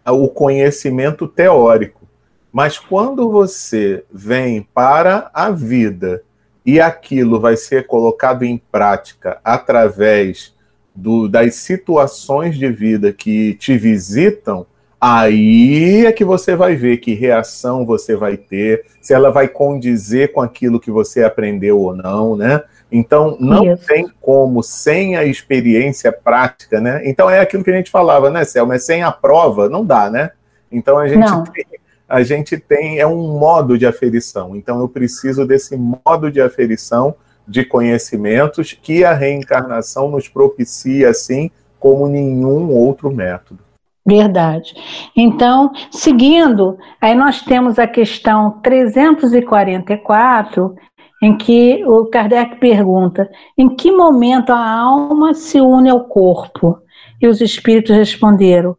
o 0.05 0.27
conhecimento 0.27 1.25
teórico, 1.25 2.05
mas 2.51 2.77
quando 2.77 3.29
você 3.31 4.03
vem 4.11 4.67
para 4.73 5.29
a 5.33 5.49
vida 5.49 6.21
e 6.65 6.81
aquilo 6.81 7.39
vai 7.39 7.55
ser 7.55 7.87
colocado 7.87 8.43
em 8.43 8.57
prática 8.57 9.39
através 9.41 10.53
do, 10.93 11.29
das 11.29 11.55
situações 11.55 12.57
de 12.57 12.69
vida 12.69 13.13
que 13.13 13.53
te 13.53 13.77
visitam, 13.77 14.65
Aí 14.99 16.07
é 16.07 16.11
que 16.11 16.25
você 16.25 16.55
vai 16.55 16.75
ver 16.75 16.97
que 16.97 17.13
reação 17.13 17.85
você 17.85 18.15
vai 18.15 18.35
ter, 18.35 18.83
se 18.99 19.13
ela 19.13 19.29
vai 19.29 19.47
condizer 19.47 20.31
com 20.33 20.41
aquilo 20.41 20.79
que 20.79 20.89
você 20.89 21.23
aprendeu 21.23 21.79
ou 21.79 21.95
não, 21.95 22.35
né? 22.35 22.63
Então, 22.91 23.37
não 23.39 23.73
Isso. 23.73 23.85
tem 23.85 24.07
como 24.21 24.63
sem 24.63 25.17
a 25.17 25.25
experiência 25.25 26.11
prática, 26.11 26.79
né? 26.79 27.01
Então, 27.05 27.29
é 27.29 27.39
aquilo 27.39 27.63
que 27.63 27.71
a 27.71 27.75
gente 27.75 27.91
falava, 27.91 28.29
né, 28.29 28.45
Selma? 28.45 28.75
É 28.75 28.79
sem 28.79 29.03
a 29.03 29.11
prova, 29.11 29.67
não 29.67 29.85
dá, 29.85 30.09
né? 30.09 30.31
Então, 30.71 30.97
a 30.97 31.07
gente, 31.07 31.51
tem, 31.51 31.65
a 32.07 32.23
gente 32.23 32.57
tem, 32.57 32.99
é 32.99 33.05
um 33.05 33.37
modo 33.37 33.77
de 33.77 33.85
aferição. 33.85 34.55
Então, 34.55 34.79
eu 34.79 34.87
preciso 34.87 35.45
desse 35.45 35.77
modo 35.77 36.31
de 36.31 36.41
aferição 36.41 37.13
de 37.47 37.65
conhecimentos 37.65 38.73
que 38.73 39.05
a 39.05 39.13
reencarnação 39.13 40.09
nos 40.09 40.27
propicia, 40.27 41.09
assim, 41.09 41.51
como 41.79 42.07
nenhum 42.07 42.71
outro 42.71 43.11
método. 43.11 43.59
Verdade. 44.05 44.73
Então, 45.15 45.71
seguindo, 45.91 46.77
aí 47.01 47.13
nós 47.13 47.41
temos 47.41 47.77
a 47.77 47.85
questão 47.85 48.51
344, 48.61 50.75
em 51.21 51.37
que 51.37 51.83
o 51.85 52.05
Kardec 52.05 52.59
pergunta: 52.59 53.29
em 53.57 53.69
que 53.69 53.91
momento 53.91 54.51
a 54.51 54.69
alma 54.79 55.33
se 55.33 55.59
une 55.59 55.89
ao 55.89 56.05
corpo? 56.05 56.79
E 57.21 57.27
os 57.27 57.41
espíritos 57.41 57.95
responderam: 57.95 58.75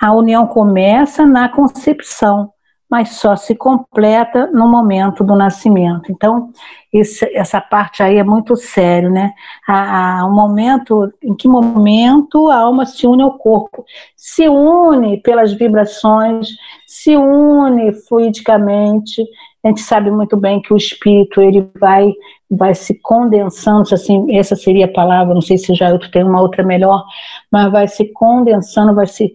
a 0.00 0.12
união 0.12 0.46
começa 0.46 1.24
na 1.24 1.48
concepção, 1.48 2.50
mas 2.90 3.10
só 3.10 3.36
se 3.36 3.54
completa 3.54 4.48
no 4.52 4.68
momento 4.68 5.22
do 5.22 5.36
nascimento. 5.36 6.10
Então, 6.10 6.50
esse, 6.92 7.24
essa 7.34 7.60
parte 7.60 8.02
aí 8.02 8.18
é 8.18 8.24
muito 8.24 8.56
sério, 8.56 9.10
né? 9.10 9.32
A, 9.66 10.26
um 10.26 10.34
momento, 10.34 11.10
em 11.22 11.34
que 11.34 11.46
momento 11.46 12.48
a 12.50 12.56
alma 12.56 12.84
se 12.84 13.06
une 13.06 13.22
ao 13.22 13.38
corpo? 13.38 13.84
Se 14.16 14.48
une 14.48 15.18
pelas 15.22 15.52
vibrações, 15.52 16.48
se 16.86 17.16
une 17.16 17.92
fluidicamente. 17.92 19.24
A 19.64 19.68
gente 19.68 19.80
sabe 19.80 20.10
muito 20.10 20.36
bem 20.36 20.60
que 20.60 20.72
o 20.72 20.76
espírito 20.76 21.40
ele 21.40 21.68
vai 21.78 22.12
vai 22.50 22.74
se 22.74 23.00
condensando, 23.00 23.94
assim, 23.94 24.36
essa 24.36 24.54
seria 24.54 24.84
a 24.84 24.92
palavra, 24.92 25.32
não 25.32 25.40
sei 25.40 25.56
se 25.56 25.74
já 25.74 25.88
eu 25.88 25.98
tenho 26.10 26.28
uma 26.28 26.42
outra 26.42 26.62
melhor, 26.62 27.02
mas 27.50 27.72
vai 27.72 27.88
se 27.88 28.12
condensando, 28.12 28.94
vai 28.94 29.06
se 29.06 29.32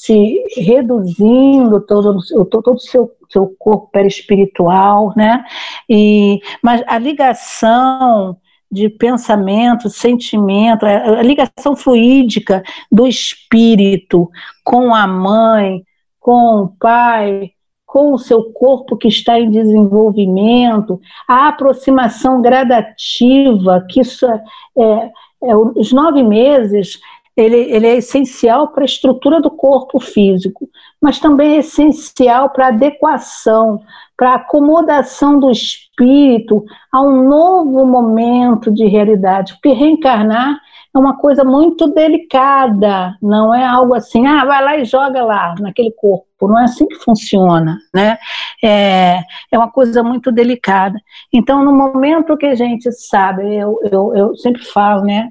se 0.00 0.42
reduzindo 0.56 1.80
todo, 1.82 2.18
todo 2.48 2.72
o 2.72 2.78
seu, 2.78 3.10
seu 3.28 3.54
corpo 3.58 3.90
perispiritual, 3.90 5.12
né? 5.14 5.44
E, 5.86 6.40
mas 6.62 6.82
a 6.86 6.96
ligação 6.96 8.38
de 8.72 8.88
pensamento, 8.88 9.90
sentimento, 9.90 10.86
a 10.86 11.22
ligação 11.22 11.76
fluídica 11.76 12.62
do 12.90 13.06
espírito 13.06 14.30
com 14.64 14.94
a 14.94 15.06
mãe, 15.06 15.82
com 16.18 16.62
o 16.62 16.68
pai, 16.68 17.50
com 17.90 18.12
o 18.14 18.18
seu 18.18 18.44
corpo 18.52 18.96
que 18.96 19.08
está 19.08 19.40
em 19.40 19.50
desenvolvimento, 19.50 21.00
a 21.26 21.48
aproximação 21.48 22.40
gradativa, 22.40 23.84
que 23.90 24.00
isso 24.00 24.24
é, 24.26 24.44
é, 24.78 25.10
é 25.42 25.56
os 25.56 25.92
nove 25.92 26.22
meses 26.22 27.00
ele, 27.36 27.56
ele 27.56 27.86
é 27.88 27.96
essencial 27.96 28.68
para 28.68 28.84
a 28.84 28.86
estrutura 28.86 29.40
do 29.40 29.50
corpo 29.50 29.98
físico, 29.98 30.68
mas 31.02 31.18
também 31.18 31.56
é 31.56 31.58
essencial 31.58 32.50
para 32.50 32.66
a 32.66 32.68
adequação, 32.68 33.80
para 34.16 34.30
a 34.30 34.36
acomodação 34.36 35.40
do 35.40 35.50
espírito 35.50 36.64
a 36.92 37.02
um 37.02 37.28
novo 37.28 37.84
momento 37.84 38.70
de 38.70 38.86
realidade. 38.86 39.54
Porque 39.54 39.72
reencarnar 39.72 40.60
é 40.94 40.98
uma 40.98 41.16
coisa 41.16 41.44
muito 41.44 41.88
delicada, 41.88 43.16
não 43.22 43.54
é 43.54 43.64
algo 43.64 43.94
assim, 43.94 44.26
ah, 44.26 44.44
vai 44.44 44.64
lá 44.64 44.76
e 44.76 44.84
joga 44.84 45.22
lá 45.22 45.54
naquele 45.60 45.92
corpo. 45.92 46.26
Não 46.42 46.58
é 46.58 46.64
assim 46.64 46.86
que 46.86 46.96
funciona, 46.96 47.78
né? 47.94 48.18
É, 48.62 49.20
é 49.52 49.58
uma 49.58 49.70
coisa 49.70 50.02
muito 50.02 50.32
delicada. 50.32 50.98
Então, 51.32 51.64
no 51.64 51.72
momento 51.72 52.36
que 52.36 52.46
a 52.46 52.54
gente 52.54 52.90
sabe, 52.92 53.54
eu, 53.54 53.78
eu, 53.90 54.14
eu 54.16 54.36
sempre 54.36 54.64
falo, 54.64 55.04
né? 55.04 55.30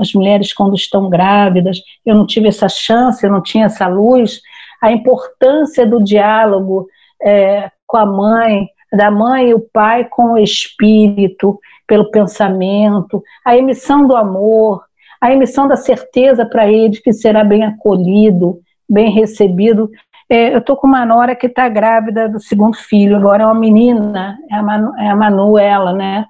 as 0.00 0.12
mulheres 0.12 0.52
quando 0.52 0.74
estão 0.74 1.08
grávidas, 1.08 1.80
eu 2.04 2.14
não 2.14 2.26
tive 2.26 2.48
essa 2.48 2.68
chance, 2.68 3.24
eu 3.24 3.30
não 3.30 3.40
tinha 3.40 3.66
essa 3.66 3.86
luz, 3.86 4.40
a 4.82 4.90
importância 4.90 5.86
do 5.86 6.02
diálogo 6.02 6.88
é, 7.22 7.70
com 7.86 7.96
a 7.96 8.06
mãe, 8.06 8.68
da 8.92 9.10
mãe 9.10 9.50
e 9.50 9.54
o 9.54 9.60
pai 9.60 10.04
com 10.04 10.32
o 10.32 10.38
espírito, 10.38 11.58
pelo 11.86 12.10
pensamento, 12.10 13.22
a 13.44 13.56
emissão 13.56 14.06
do 14.06 14.16
amor, 14.16 14.84
a 15.20 15.32
emissão 15.32 15.68
da 15.68 15.76
certeza 15.76 16.46
para 16.46 16.66
ele 16.66 16.90
de 16.90 17.02
que 17.02 17.12
será 17.12 17.44
bem 17.44 17.64
acolhido, 17.64 18.60
bem 18.88 19.12
recebido. 19.12 19.90
É, 20.28 20.54
eu 20.54 20.58
estou 20.58 20.76
com 20.76 20.86
uma 20.86 21.04
nora 21.04 21.34
que 21.34 21.46
está 21.46 21.68
grávida 21.68 22.28
do 22.28 22.40
segundo 22.40 22.76
filho, 22.76 23.16
agora 23.16 23.42
é 23.42 23.46
uma 23.46 23.54
menina, 23.54 24.38
é 24.50 24.54
a, 24.54 24.62
Manu, 24.62 24.96
é 24.96 25.08
a 25.10 25.16
Manuela, 25.16 25.92
né, 25.92 26.24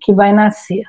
que 0.00 0.12
vai 0.12 0.32
nascer, 0.32 0.82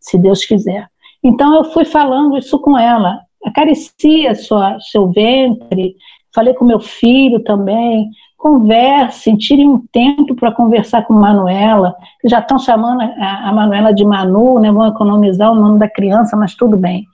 se 0.00 0.18
Deus 0.18 0.44
quiser. 0.44 0.88
Então 1.22 1.54
eu 1.54 1.64
fui 1.64 1.84
falando 1.84 2.36
isso 2.36 2.58
com 2.58 2.76
ela, 2.76 3.20
acaricia 3.44 4.34
sua, 4.34 4.78
seu 4.80 5.10
ventre, 5.10 5.94
falei 6.34 6.54
com 6.54 6.64
meu 6.64 6.80
filho 6.80 7.42
também, 7.42 8.10
conversem, 8.38 9.36
tirem 9.36 9.68
um 9.68 9.84
tempo 9.92 10.34
para 10.36 10.52
conversar 10.52 11.04
com 11.04 11.12
Manuela, 11.12 11.94
já 12.24 12.38
estão 12.38 12.56
chamando 12.56 13.02
a, 13.02 13.48
a, 13.48 13.52
Manuela 13.52 13.92
de 13.92 14.04
Manu, 14.04 14.60
né, 14.60 14.70
vão 14.70 14.86
economizar 14.86 15.50
o 15.50 15.56
nome 15.56 15.80
da 15.80 15.90
criança, 15.90 16.36
mas 16.36 16.54
tudo 16.54 16.76
bem. 16.76 17.04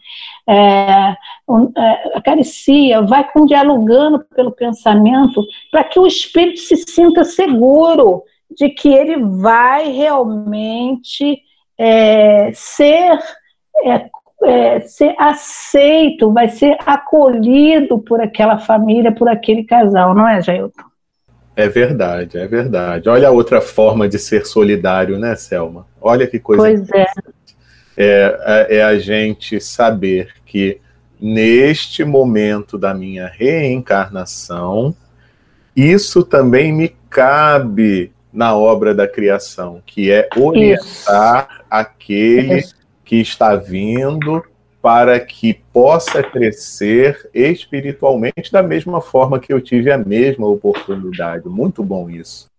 É, 0.47 1.17
um, 1.49 1.73
é, 1.77 2.19
acaricia, 2.19 3.01
vai 3.01 3.25
com 3.33 3.47
dialogando 3.47 4.23
pelo 4.37 4.53
pensamento, 4.53 5.43
para 5.73 5.83
que 5.83 5.99
o 5.99 6.07
espírito 6.07 6.61
se 6.61 6.77
sinta 6.77 7.25
seguro 7.25 8.23
de 8.55 8.69
que 8.69 8.91
ele 8.91 9.17
vai 9.25 9.91
realmente 9.91 11.41
é, 11.79 12.53
ser 12.53 13.19
é, 13.83 14.11
é, 14.43 14.81
ser 14.81 15.15
aceito, 15.19 16.31
vai 16.31 16.51
ser 16.51 16.77
acolhido 16.85 17.99
por 17.99 18.21
aquela 18.21 18.59
família, 18.59 19.11
por 19.11 19.27
aquele 19.27 19.65
casal, 19.65 20.15
não 20.15 20.29
é, 20.29 20.43
Jailton? 20.43 20.94
É 21.57 21.69
verdade, 21.69 22.39
é 22.39 22.47
verdade. 22.47 23.09
Olha 23.09 23.29
a 23.29 23.31
outra 23.31 23.61
forma 23.61 24.09
de 24.09 24.19
ser 24.19 24.45
solidário, 24.45 25.19
né, 25.19 25.37
Selma? 25.37 25.87
Olha 26.01 26.27
que 26.27 26.39
coisa. 26.39 26.63
Pois 26.63 26.91
é. 26.91 27.07
é. 27.97 28.67
É 28.79 28.83
a 28.83 28.99
gente 28.99 29.61
saber 29.61 30.31
que 30.45 30.81
neste 31.21 32.05
momento 32.05 32.77
da 32.77 32.93
minha 32.93 33.29
reencarnação, 33.29 34.95
isso 35.77 36.23
também 36.25 36.73
me 36.73 36.95
cabe 37.09 38.13
na 38.33 38.57
obra 38.57 38.93
da 38.93 39.07
criação, 39.07 39.81
que 39.87 40.11
é 40.11 40.29
orientar 40.37 41.49
isso. 41.49 41.65
aquele 41.71 42.59
isso 42.59 42.75
que 43.05 43.17
está 43.17 43.55
vindo 43.55 44.45
para 44.85 45.19
que 45.19 45.55
possa 45.73 46.23
crescer 46.23 47.31
espiritualmente 47.33 48.53
da 48.53 48.63
mesma 48.63 49.01
forma 49.01 49.41
que 49.41 49.51
eu 49.51 49.59
tive 49.59 49.91
a 49.91 49.97
mesma 49.97 50.47
oportunidade. 50.47 51.49
Muito 51.49 51.83
bom 51.83 52.11
isso. 52.11 52.54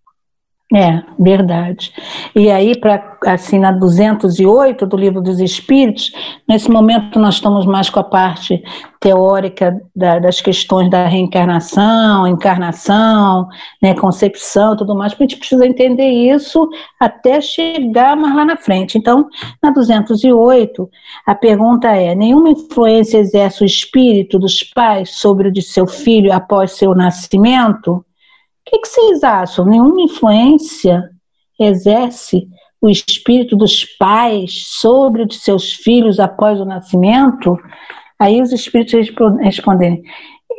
É, 0.76 1.02
verdade. 1.18 1.94
E 2.36 2.52
aí, 2.52 2.78
para 2.78 3.18
assim, 3.28 3.58
na 3.60 3.72
208 3.72 4.86
do 4.86 4.98
Livro 4.98 5.22
dos 5.22 5.40
Espíritos, 5.40 6.12
nesse 6.46 6.70
momento 6.70 7.18
nós 7.18 7.36
estamos 7.36 7.66
mais 7.66 7.90
com 7.90 8.02
a 8.02 8.04
parte 8.04 8.62
teórica 9.00 9.82
da, 9.96 10.20
das 10.20 10.42
questões 10.42 10.90
da 10.90 11.08
reencarnação, 11.08 12.28
encarnação, 12.28 13.48
né, 13.82 13.94
concepção 13.94 14.76
tudo 14.76 14.94
mais, 14.94 15.14
porque 15.14 15.24
a 15.24 15.28
gente 15.28 15.40
precisa 15.40 15.66
entender 15.66 16.10
isso 16.10 16.68
até 17.00 17.40
chegar 17.40 18.18
mais 18.18 18.36
lá 18.36 18.44
na 18.44 18.58
frente. 18.58 18.98
Então, 18.98 19.30
na 19.64 19.72
208, 19.72 20.90
a 21.26 21.34
pergunta 21.34 21.88
é: 21.88 22.14
nenhuma 22.14 22.50
influência 22.50 23.18
exerce 23.20 23.64
o 23.64 23.66
espírito 23.66 24.38
dos 24.38 24.62
pais 24.62 25.12
sobre 25.12 25.48
o 25.48 25.52
de 25.54 25.62
seu 25.62 25.88
filho 25.88 26.34
após 26.34 26.74
seu 26.74 26.94
nascimento? 26.94 28.05
O 28.68 28.72
que, 28.72 28.80
que 28.80 28.88
vocês 28.88 29.24
acham? 29.24 29.66
Nenhuma 29.66 30.02
influência 30.02 31.10
exerce 31.60 32.48
o 32.82 32.90
espírito 32.90 33.56
dos 33.56 33.86
pais 33.86 34.64
sobre 34.80 35.24
os 35.24 35.44
seus 35.44 35.74
filhos 35.74 36.20
após 36.20 36.60
o 36.60 36.66
nascimento? 36.66 37.58
Aí 38.20 38.42
os 38.42 38.52
espíritos 38.52 39.12
respondem: 39.40 40.02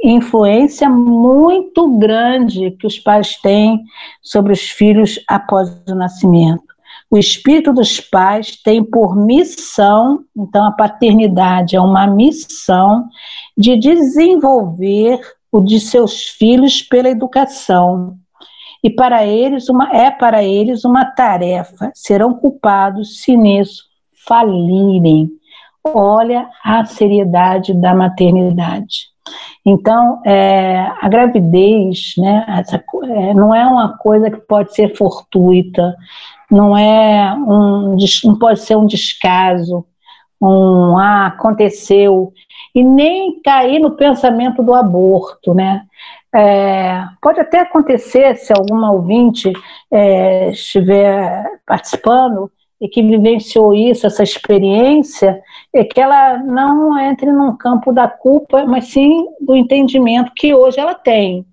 influência 0.04 0.88
muito 0.88 1.98
grande 1.98 2.70
que 2.72 2.86
os 2.86 2.98
pais 2.98 3.36
têm 3.40 3.82
sobre 4.22 4.52
os 4.52 4.60
filhos 4.60 5.18
após 5.28 5.68
o 5.88 5.94
nascimento. 5.94 6.62
O 7.10 7.18
espírito 7.18 7.72
dos 7.72 8.00
pais 8.00 8.60
tem 8.62 8.82
por 8.82 9.16
missão, 9.16 10.24
então 10.36 10.64
a 10.64 10.72
paternidade 10.72 11.76
é 11.76 11.80
uma 11.80 12.06
missão 12.06 13.08
de 13.56 13.76
desenvolver 13.76 15.20
o 15.50 15.60
de 15.60 15.80
seus 15.80 16.24
filhos 16.28 16.82
pela 16.82 17.08
educação. 17.08 18.16
E 18.82 18.90
para 18.90 19.26
eles 19.26 19.68
uma, 19.68 19.90
é 19.94 20.10
para 20.10 20.44
eles 20.44 20.84
uma 20.84 21.04
tarefa, 21.04 21.90
serão 21.94 22.34
culpados 22.34 23.22
se 23.22 23.36
nisso 23.36 23.84
falirem. 24.26 25.30
Olha 25.84 26.48
a 26.64 26.84
seriedade 26.84 27.72
da 27.72 27.94
maternidade. 27.94 29.08
Então, 29.64 30.22
é, 30.24 30.78
a 31.00 31.08
gravidez, 31.08 32.14
né, 32.18 32.44
essa, 32.48 32.76
é, 32.76 33.34
não 33.34 33.52
é 33.54 33.66
uma 33.66 33.96
coisa 33.98 34.30
que 34.30 34.36
pode 34.36 34.72
ser 34.74 34.96
fortuita, 34.96 35.96
não 36.50 36.76
é 36.76 37.34
um, 37.34 37.96
não 38.24 38.38
pode 38.38 38.60
ser 38.60 38.76
um 38.76 38.86
descaso, 38.86 39.84
um 40.40 40.96
ah, 40.96 41.26
aconteceu, 41.26 42.32
e 42.76 42.84
nem 42.84 43.40
cair 43.40 43.78
no 43.78 43.92
pensamento 43.92 44.62
do 44.62 44.74
aborto, 44.74 45.54
né? 45.54 45.86
É, 46.34 47.02
pode 47.22 47.40
até 47.40 47.60
acontecer, 47.60 48.36
se 48.36 48.52
alguma 48.52 48.92
ouvinte 48.92 49.50
é, 49.90 50.50
estiver 50.50 51.42
participando 51.66 52.52
e 52.78 52.86
que 52.86 53.00
vivenciou 53.02 53.74
isso, 53.74 54.06
essa 54.06 54.22
experiência, 54.22 55.40
é 55.72 55.82
que 55.84 55.98
ela 55.98 56.36
não 56.36 56.98
entre 56.98 57.32
num 57.32 57.56
campo 57.56 57.94
da 57.94 58.06
culpa, 58.06 58.66
mas 58.66 58.88
sim 58.88 59.26
do 59.40 59.56
entendimento 59.56 60.30
que 60.36 60.54
hoje 60.54 60.78
ela 60.78 60.94
tem. 60.94 61.46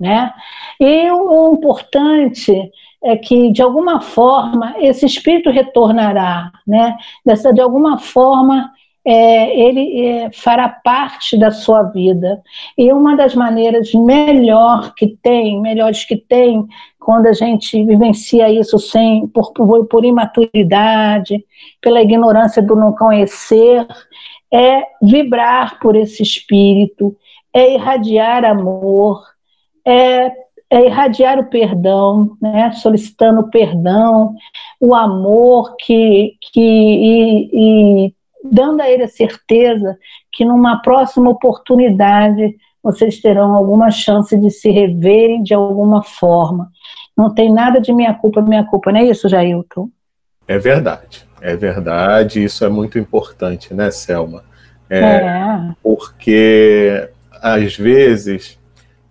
Né? 0.00 0.32
E 0.80 1.10
o 1.10 1.52
importante 1.52 2.70
é 3.04 3.16
que, 3.18 3.52
de 3.52 3.60
alguma 3.60 4.00
forma, 4.00 4.74
esse 4.78 5.04
espírito 5.04 5.50
retornará, 5.50 6.50
né? 6.66 6.96
Dessa, 7.24 7.52
de 7.52 7.60
alguma 7.60 7.98
forma, 7.98 8.70
é, 9.04 9.58
ele 9.58 10.06
é, 10.06 10.30
fará 10.32 10.68
parte 10.68 11.38
da 11.38 11.50
sua 11.50 11.82
vida. 11.84 12.42
E 12.76 12.92
uma 12.92 13.16
das 13.16 13.34
maneiras 13.34 13.92
melhor 13.94 14.94
que 14.94 15.16
tem, 15.22 15.60
melhores 15.60 16.04
que 16.04 16.16
tem, 16.16 16.66
quando 16.98 17.26
a 17.26 17.32
gente 17.32 17.82
vivencia 17.84 18.50
isso 18.50 18.78
sem 18.78 19.26
por, 19.28 19.52
por, 19.52 19.86
por 19.86 20.04
imaturidade, 20.04 21.44
pela 21.80 22.02
ignorância 22.02 22.62
do 22.62 22.76
não 22.76 22.92
conhecer, 22.92 23.86
é 24.52 24.82
vibrar 25.00 25.78
por 25.80 25.96
esse 25.96 26.22
espírito, 26.22 27.16
é 27.54 27.74
irradiar 27.74 28.44
amor, 28.44 29.22
é 29.84 30.32
é 30.72 30.86
irradiar 30.86 31.36
o 31.40 31.50
perdão, 31.50 32.36
né, 32.40 32.70
solicitando 32.72 33.50
perdão, 33.50 34.36
o 34.80 34.94
amor 34.94 35.74
que, 35.76 36.36
que 36.40 36.60
e, 36.60 37.50
e 38.06 38.14
dando 38.44 38.80
a 38.80 38.90
ele 38.90 39.04
a 39.04 39.08
certeza 39.08 39.96
que 40.32 40.44
numa 40.44 40.80
próxima 40.82 41.30
oportunidade 41.30 42.56
vocês 42.82 43.20
terão 43.20 43.54
alguma 43.54 43.90
chance 43.90 44.36
de 44.36 44.50
se 44.50 44.70
reverem 44.70 45.42
de 45.42 45.52
alguma 45.52 46.02
forma. 46.02 46.70
Não 47.16 47.32
tem 47.32 47.52
nada 47.52 47.80
de 47.80 47.92
minha 47.92 48.14
culpa, 48.14 48.40
minha 48.40 48.64
culpa, 48.64 48.90
não 48.90 49.00
é 49.00 49.04
isso, 49.04 49.28
Jailton? 49.28 49.90
É 50.48 50.58
verdade, 50.58 51.26
é 51.40 51.54
verdade, 51.54 52.42
isso 52.42 52.64
é 52.64 52.68
muito 52.68 52.98
importante, 52.98 53.74
né, 53.74 53.90
Selma? 53.90 54.42
É, 54.88 54.98
é. 54.98 55.74
Porque 55.82 57.08
às 57.40 57.76
vezes 57.76 58.58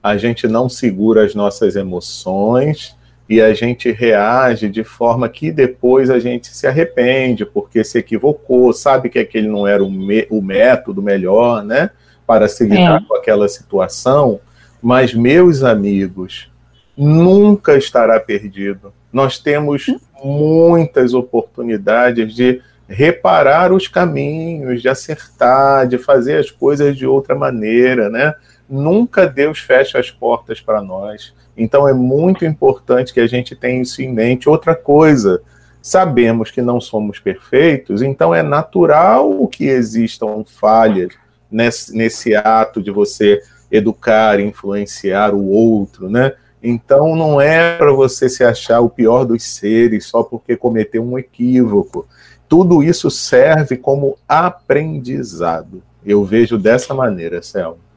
a 0.02 0.18
gente 0.18 0.48
não 0.48 0.68
segura 0.68 1.24
as 1.24 1.36
nossas 1.36 1.76
emoções 1.76 2.98
e 3.30 3.40
a 3.40 3.54
gente 3.54 3.92
reage 3.92 4.68
de 4.68 4.84
forma 4.84 5.30
que 5.30 5.52
depois 5.52 6.10
a 6.10 6.18
gente 6.18 6.48
se 6.48 6.66
arrepende, 6.66 7.46
porque 7.46 7.84
se 7.84 8.00
equivocou, 8.00 8.74
sabe 8.74 9.08
que 9.08 9.20
aquele 9.20 9.48
não 9.48 9.68
era 9.68 9.84
o, 9.84 9.92
me, 9.92 10.26
o 10.32 10.42
método 10.42 11.00
melhor, 11.00 11.64
né, 11.64 11.92
para 12.26 12.48
se 12.48 12.64
lidar 12.64 13.02
é. 13.02 13.06
com 13.08 13.16
aquela 13.16 13.48
situação. 13.48 14.40
Mas, 14.82 15.14
meus 15.14 15.64
amigos, 15.64 16.50
nunca 16.98 17.78
estará 17.78 18.20
perdido. 18.20 18.92
Nós 19.14 19.38
temos 19.38 19.86
muitas 20.24 21.14
oportunidades 21.14 22.34
de 22.34 22.62
reparar 22.88 23.72
os 23.72 23.88
caminhos, 23.88 24.82
de 24.82 24.90
acertar, 24.90 25.88
de 25.88 26.00
fazer 26.00 26.38
as 26.38 26.50
coisas 26.50 26.98
de 26.98 27.06
outra 27.06 27.36
maneira, 27.36 28.10
né? 28.10 28.34
nunca 28.70 29.26
Deus 29.26 29.60
fecha 29.60 30.00
as 30.00 30.12
portas 30.12 30.62
para 30.62 30.82
nós. 30.82 31.34
Então 31.60 31.86
é 31.86 31.94
muito 31.94 32.46
importante 32.46 33.14
que 33.14 33.20
a 33.20 33.28
gente 33.28 33.54
tenha 33.54 33.82
isso 33.82 34.02
em 34.02 34.12
mente. 34.12 34.48
Outra 34.48 34.74
coisa, 34.74 35.42
sabemos 35.82 36.50
que 36.50 36.62
não 36.62 36.80
somos 36.80 37.20
perfeitos, 37.20 38.02
então 38.02 38.34
é 38.34 38.42
natural 38.42 39.46
que 39.48 39.66
existam 39.66 40.46
falhas 40.46 41.14
nesse, 41.52 41.96
nesse 41.96 42.34
ato 42.34 42.82
de 42.82 42.92
você 42.92 43.42
educar, 43.70 44.40
influenciar 44.40 45.34
o 45.34 45.50
outro, 45.50 46.10
né? 46.10 46.32
Então 46.64 47.16
não 47.16 47.40
é 47.40 47.78
para 47.78 47.92
você 47.92 48.30
se 48.30 48.44
achar 48.44 48.80
o 48.80 48.90
pior 48.90 49.26
dos 49.26 49.44
seres 49.44 50.06
só 50.06 50.24
porque 50.24 50.56
cometeu 50.56 51.04
um 51.04 51.20
equívoco. 51.20 52.08
Tudo 52.48 52.82
isso 52.82 53.12
serve 53.12 53.78
como 53.78 54.18
aprendizado. 54.28 55.84
Eu 56.06 56.24
vejo 56.24 56.58
dessa 56.58 56.94
maneira, 56.94 57.42
Selma. 57.42 57.89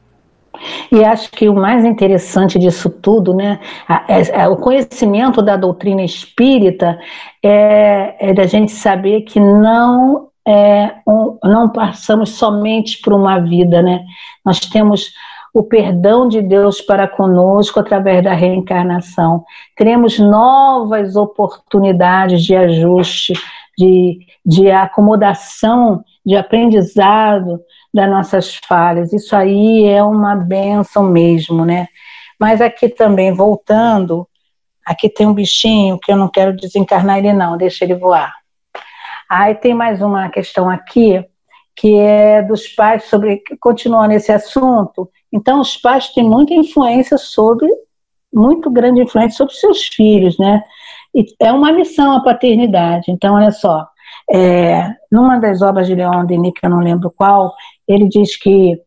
E 0.91 1.03
acho 1.03 1.31
que 1.31 1.49
o 1.49 1.53
mais 1.53 1.83
interessante 1.85 2.59
disso 2.59 2.89
tudo, 2.89 3.33
né, 3.33 3.59
é, 4.07 4.41
é, 4.41 4.47
o 4.47 4.57
conhecimento 4.57 5.41
da 5.41 5.55
doutrina 5.55 6.03
espírita 6.03 6.99
é, 7.43 8.29
é 8.29 8.33
da 8.33 8.45
gente 8.45 8.71
saber 8.71 9.21
que 9.21 9.39
não 9.39 10.29
é, 10.47 10.95
um, 11.07 11.37
não 11.43 11.69
passamos 11.69 12.31
somente 12.31 12.99
por 13.01 13.13
uma 13.13 13.39
vida, 13.39 13.81
né? 13.81 14.03
Nós 14.45 14.59
temos 14.59 15.11
o 15.53 15.63
perdão 15.63 16.27
de 16.27 16.41
Deus 16.41 16.81
para 16.81 17.07
conosco 17.07 17.79
através 17.79 18.23
da 18.23 18.33
reencarnação. 18.33 19.43
Teremos 19.77 20.17
novas 20.17 21.15
oportunidades 21.15 22.43
de 22.43 22.55
ajuste, 22.55 23.33
de, 23.77 24.19
de 24.43 24.71
acomodação, 24.71 26.03
de 26.25 26.35
aprendizado 26.35 27.59
das 27.93 28.09
nossas 28.09 28.55
falhas. 28.67 29.13
Isso 29.13 29.35
aí 29.35 29.85
é 29.85 30.03
uma 30.03 30.35
benção 30.35 31.03
mesmo, 31.03 31.63
né? 31.65 31.87
Mas 32.39 32.59
aqui 32.59 32.89
também, 32.89 33.31
voltando, 33.31 34.27
aqui 34.85 35.07
tem 35.07 35.27
um 35.27 35.33
bichinho 35.33 35.99
que 35.99 36.11
eu 36.11 36.17
não 36.17 36.27
quero 36.27 36.55
desencarnar 36.55 37.19
ele 37.19 37.33
não, 37.33 37.57
deixa 37.57 37.85
ele 37.85 37.95
voar. 37.95 38.33
Aí 39.29 39.55
tem 39.55 39.73
mais 39.73 40.01
uma 40.01 40.29
questão 40.29 40.69
aqui, 40.69 41.23
que 41.75 41.95
é 41.95 42.41
dos 42.41 42.67
pais 42.67 43.05
sobre, 43.05 43.41
continuando 43.59 44.09
nesse 44.09 44.31
assunto, 44.31 45.09
então 45.31 45.59
os 45.59 45.77
pais 45.77 46.09
têm 46.09 46.23
muita 46.23 46.53
influência 46.53 47.17
sobre, 47.17 47.67
muito 48.31 48.69
grande 48.69 49.01
influência 49.01 49.37
sobre 49.37 49.53
seus 49.53 49.87
filhos, 49.87 50.37
né? 50.37 50.61
E 51.15 51.25
é 51.39 51.51
uma 51.51 51.71
missão 51.71 52.15
a 52.15 52.23
paternidade, 52.23 53.11
então 53.11 53.35
olha 53.35 53.51
só, 53.51 53.87
é, 54.31 54.89
numa 55.11 55.37
das 55.37 55.61
obras 55.61 55.87
de 55.87 55.95
Leon 55.95 56.25
Denis, 56.25 56.53
que 56.53 56.65
eu 56.65 56.69
não 56.69 56.79
lembro 56.79 57.11
qual, 57.15 57.53
ele 57.87 58.07
diz 58.07 58.35
que 58.37 58.79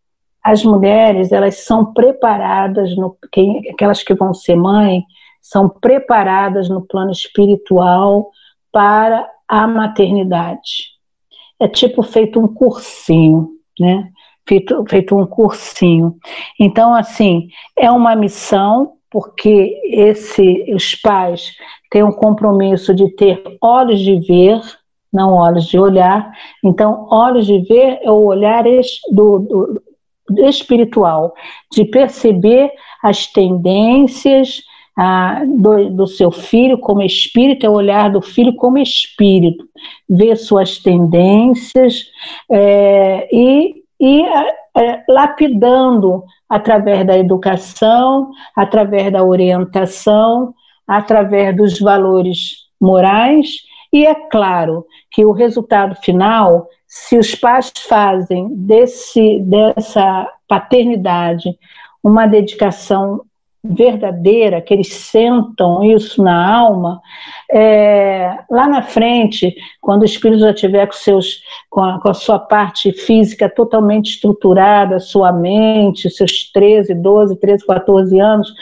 as 0.42 0.64
mulheres 0.64 1.32
elas 1.32 1.64
são 1.64 1.92
preparadas, 1.92 2.96
no, 2.96 3.16
que, 3.32 3.68
aquelas 3.70 4.02
que 4.02 4.14
vão 4.14 4.32
ser 4.32 4.54
mãe, 4.54 5.02
são 5.42 5.68
preparadas 5.68 6.68
no 6.68 6.82
plano 6.82 7.10
espiritual 7.10 8.30
para 8.72 9.28
a 9.48 9.66
maternidade. 9.66 10.94
É 11.58 11.68
tipo 11.68 12.02
feito 12.02 12.38
um 12.38 12.46
cursinho, 12.46 13.50
né? 13.78 14.10
Feito, 14.48 14.84
feito 14.88 15.16
um 15.16 15.26
cursinho. 15.26 16.16
Então, 16.60 16.94
assim, 16.94 17.48
é 17.76 17.90
uma 17.90 18.14
missão, 18.14 18.92
porque 19.10 19.80
esse, 19.84 20.72
os 20.72 20.94
pais 20.94 21.56
têm 21.90 22.04
um 22.04 22.12
compromisso 22.12 22.94
de 22.94 23.08
ter 23.16 23.42
olhos 23.60 23.98
de 23.98 24.20
ver, 24.20 24.60
não 25.16 25.32
olhos 25.32 25.64
de 25.66 25.78
olhar. 25.78 26.30
Então, 26.62 27.08
olhos 27.10 27.46
de 27.46 27.58
ver 27.60 27.98
é 28.02 28.10
o 28.10 28.24
olhar 28.26 28.64
do, 29.10 29.38
do, 29.38 29.82
espiritual, 30.46 31.34
de 31.72 31.84
perceber 31.84 32.70
as 33.02 33.26
tendências 33.26 34.62
ah, 34.98 35.42
do, 35.46 35.90
do, 35.90 36.06
seu 36.06 36.30
filho 36.30 36.78
como 36.78 37.02
espírito, 37.02 37.66
é 37.66 37.68
o 37.68 37.74
olhar 37.74 38.10
do 38.10 38.20
filho 38.20 38.54
como 38.56 38.78
espírito, 38.78 39.64
ver 40.08 40.36
suas 40.36 40.78
tendências 40.78 42.04
é, 42.50 43.28
e, 43.30 43.82
e 44.00 44.22
é, 44.22 45.04
lapidando 45.08 46.24
através 46.48 47.06
da 47.06 47.18
educação, 47.18 48.30
através 48.54 49.12
da 49.12 49.22
orientação, 49.22 50.54
através 50.86 51.54
dos 51.56 51.78
valores 51.78 52.66
morais 52.80 53.48
e 53.96 54.04
é 54.04 54.14
claro 54.14 54.86
que 55.10 55.24
o 55.24 55.32
resultado 55.32 55.94
final, 55.96 56.68
se 56.86 57.16
os 57.16 57.34
pais 57.34 57.72
fazem 57.88 58.48
desse, 58.54 59.40
dessa 59.40 60.30
paternidade 60.46 61.58
uma 62.04 62.26
dedicação 62.26 63.22
verdadeira, 63.68 64.60
que 64.60 64.74
eles 64.74 64.92
sentam 64.92 65.82
isso 65.84 66.22
na 66.22 66.56
alma, 66.58 67.00
é, 67.50 68.38
lá 68.50 68.68
na 68.68 68.82
frente, 68.82 69.54
quando 69.80 70.02
o 70.02 70.04
espírito 70.04 70.40
já 70.40 70.52
tiver 70.52 70.86
com, 70.86 70.92
seus, 70.92 71.42
com, 71.70 71.82
a, 71.82 72.00
com 72.00 72.08
a 72.08 72.14
sua 72.14 72.38
parte 72.38 72.92
física 72.92 73.48
totalmente 73.48 74.10
estruturada, 74.10 74.98
sua 74.98 75.32
mente, 75.32 76.10
seus 76.10 76.50
13, 76.52 76.94
12, 76.94 77.36
13, 77.36 77.66
14 77.66 78.20
anos, 78.20 78.52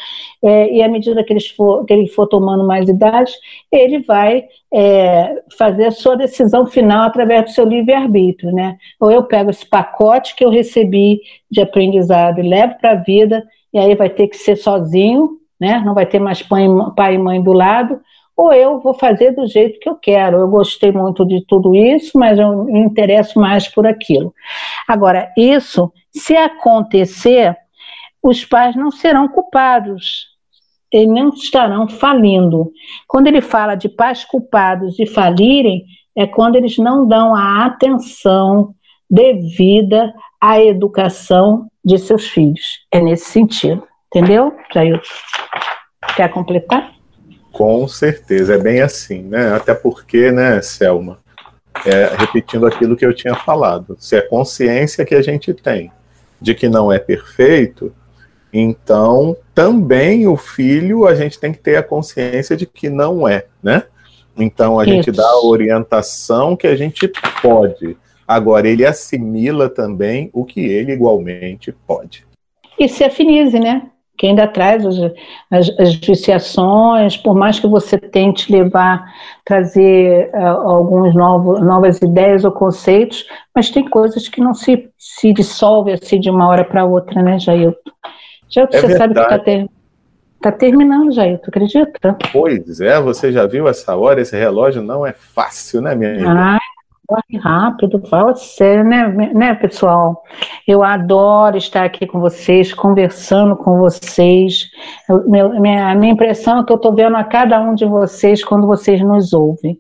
é, 0.43 0.71
e 0.71 0.83
à 0.83 0.89
medida 0.89 1.25
que, 1.25 1.33
ele 1.33 1.41
for, 1.41 1.85
que 1.87 1.93
ele 1.93 2.07
for 2.07 2.27
tomando 2.27 2.67
mais 2.67 2.87
idade, 2.89 3.33
ele 3.73 4.01
vai 4.01 4.45
é, 4.73 5.43
fazer 5.57 5.87
a 5.87 5.91
sua 5.91 6.17
decisão 6.17 6.67
final 6.67 7.07
através 7.07 7.45
do 7.45 7.51
seu 7.51 7.65
livre-arbítrio, 7.65 8.53
né? 8.53 8.77
Ou 9.01 9.11
eu 9.11 9.23
pego 9.23 9.49
esse 9.49 9.65
pacote 9.65 10.37
que 10.37 10.45
eu 10.45 10.51
recebi 10.51 11.21
de 11.51 11.63
aprendizado 11.63 12.41
e 12.41 12.49
levo 12.49 12.75
para 12.79 12.91
a 12.91 12.97
vida, 12.97 13.43
e 13.75 13.79
aí 13.79 13.97
vai 13.97 14.09
ter 14.09 14.29
que 14.29 14.37
ser 14.37 14.55
sozinho, 14.55 15.31
né? 15.61 15.83
Não 15.85 15.95
vai 15.95 16.07
ter 16.07 16.21
mais 16.21 16.41
pai 16.41 17.15
e 17.15 17.19
mãe 17.19 17.43
do 17.43 17.53
lado, 17.53 18.01
ou 18.37 18.53
eu 18.53 18.81
vou 18.81 18.95
fazer 18.95 19.33
do 19.33 19.47
jeito 19.49 19.81
que 19.81 19.89
eu 19.89 19.97
quero. 19.97 20.39
Eu 20.39 20.49
gostei 20.49 20.93
muito 20.93 21.27
de 21.27 21.45
tudo 21.45 21.75
isso, 21.75 22.17
mas 22.17 22.39
eu 22.39 22.65
me 22.65 22.79
interesso 22.79 23.39
mais 23.41 23.67
por 23.67 23.85
aquilo. 23.85 24.33
Agora, 24.87 25.33
isso, 25.37 25.93
se 26.13 26.37
acontecer, 26.37 27.57
os 28.23 28.45
pais 28.45 28.77
não 28.77 28.93
serão 28.93 29.27
culpados, 29.27 30.29
eles 30.93 31.09
não 31.09 31.31
estarão 31.31 31.89
falindo. 31.89 32.71
Quando 33.09 33.27
ele 33.27 33.41
fala 33.41 33.75
de 33.75 33.89
pais 33.89 34.25
culpados 34.25 34.95
de 34.95 35.05
falirem, 35.05 35.85
é 36.17 36.29
quando 36.29 36.55
eles 36.55 36.79
não 36.79 37.09
dão 37.09 37.35
a 37.35 37.67
atenção 37.67 38.73
devida 39.11 40.15
à 40.41 40.61
educação 40.61 41.69
de 41.85 41.99
seus 41.99 42.29
filhos. 42.29 42.87
É 42.91 43.01
nesse 43.01 43.27
sentido. 43.27 43.87
Entendeu, 44.09 44.55
Jailton? 44.73 45.03
Quer 46.17 46.31
completar? 46.31 46.93
Com 47.53 47.87
certeza, 47.89 48.55
é 48.55 48.59
bem 48.59 48.81
assim, 48.81 49.23
né? 49.23 49.55
Até 49.55 49.75
porque, 49.75 50.31
né, 50.31 50.61
Selma, 50.61 51.19
é, 51.85 52.15
repetindo 52.19 52.67
aquilo 52.67 52.97
que 52.97 53.05
eu 53.05 53.15
tinha 53.15 53.35
falado, 53.35 53.97
se 53.99 54.17
é 54.17 54.21
consciência 54.21 55.05
que 55.05 55.15
a 55.15 55.23
gente 55.23 55.53
tem 55.53 55.91
de 56.41 56.55
que 56.55 56.69
não 56.69 56.93
é 56.93 56.99
perfeito, 56.99 57.93
então 58.53 59.37
também 59.55 60.29
o 60.29 60.37
filho 60.37 61.07
a 61.07 61.15
gente 61.15 61.39
tem 61.39 61.53
que 61.53 61.59
ter 61.59 61.77
a 61.77 61.83
consciência 61.83 62.57
de 62.57 62.67
que 62.67 62.89
não 62.89 63.27
é, 63.27 63.47
né? 63.63 63.85
Então 64.37 64.79
a 64.79 64.85
Isso. 64.85 64.93
gente 64.93 65.13
dá 65.13 65.27
a 65.27 65.45
orientação 65.45 66.57
que 66.57 66.67
a 66.67 66.77
gente 66.77 67.11
pode. 67.41 67.97
Agora 68.27 68.69
ele 68.69 68.85
assimila 68.85 69.69
também 69.69 70.31
o 70.33 70.45
que 70.45 70.61
ele 70.61 70.93
igualmente 70.93 71.73
pode. 71.87 72.27
E 72.79 72.89
se 72.89 73.05
afinize, 73.05 73.59
né? 73.59 73.91
que 74.17 74.27
ainda 74.27 74.47
traz 74.47 74.87
as, 74.87 74.97
as, 75.51 75.71
as 75.79 75.95
viciações, 75.97 77.17
por 77.17 77.35
mais 77.35 77.59
que 77.59 77.67
você 77.67 77.99
tente 77.99 78.51
levar, 78.51 79.05
trazer 79.45 80.31
uh, 80.33 80.69
alguns 80.69 81.15
novos, 81.15 81.61
novas 81.61 82.01
ideias 82.01 82.45
ou 82.45 82.53
conceitos, 82.53 83.27
mas 83.55 83.71
tem 83.71 83.89
coisas 83.89 84.29
que 84.29 84.41
não 84.41 84.55
se, 84.55 84.89
se 84.97 85.33
dissolvem 85.33 85.95
assim 85.95 86.21
de 86.21 86.31
uma 86.31 86.49
hora 86.49 86.65
para 86.65 86.85
outra, 86.85 87.23
né, 87.23 87.39
Jailton? 87.39 87.91
Jailton, 88.49 88.77
é 88.77 88.81
você 88.81 88.87
verdade. 88.87 89.15
sabe 89.15 89.43
que 89.45 89.51
está 89.51 89.69
tá 90.41 90.53
terminando, 90.53 91.13
Jailton, 91.13 91.47
acredita? 91.49 92.17
Pois 92.33 92.81
é, 92.81 93.01
você 93.01 93.33
já 93.33 93.47
viu 93.47 93.67
essa 93.67 93.97
hora, 93.97 94.21
esse 94.21 94.37
relógio 94.37 94.81
não 94.81 95.05
é 95.05 95.13
fácil, 95.13 95.81
né, 95.81 95.95
minha 95.95 96.13
amiga? 96.13 96.31
Ah, 96.31 96.59
corre 97.15 97.39
rápido, 97.39 98.03
fala 98.09 98.35
sério, 98.35 98.85
né, 98.85 99.07
né, 99.33 99.55
pessoal? 99.55 100.23
Eu 100.67 100.83
adoro 100.83 101.57
estar 101.57 101.85
aqui 101.85 102.07
com 102.07 102.19
vocês, 102.19 102.75
conversando 102.75 103.57
com 103.57 103.79
vocês. 103.79 104.71
Eu, 105.09 105.29
minha, 105.61 105.91
a 105.91 105.95
minha 105.95 106.13
impressão 106.13 106.61
é 106.61 106.65
que 106.65 106.73
eu 106.73 106.77
estou 106.77 106.95
vendo 106.95 107.17
a 107.17 107.25
cada 107.25 107.61
um 107.61 107.75
de 107.75 107.85
vocês 107.85 108.45
quando 108.45 108.67
vocês 108.67 109.01
nos 109.01 109.33
ouvem. 109.33 109.79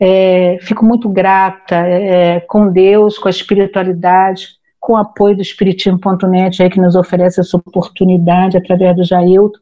É, 0.00 0.58
fico 0.60 0.84
muito 0.84 1.08
grata 1.08 1.76
é, 1.76 2.40
com 2.40 2.70
Deus, 2.70 3.18
com 3.18 3.28
a 3.28 3.30
espiritualidade, 3.30 4.48
com 4.78 4.92
o 4.92 4.96
apoio 4.96 5.36
do 5.36 5.42
Espiritismo.net, 5.42 6.62
aí, 6.62 6.70
que 6.70 6.80
nos 6.80 6.94
oferece 6.94 7.40
essa 7.40 7.56
oportunidade 7.56 8.56
através 8.56 8.94
do 8.96 9.04
Jailton. 9.04 9.58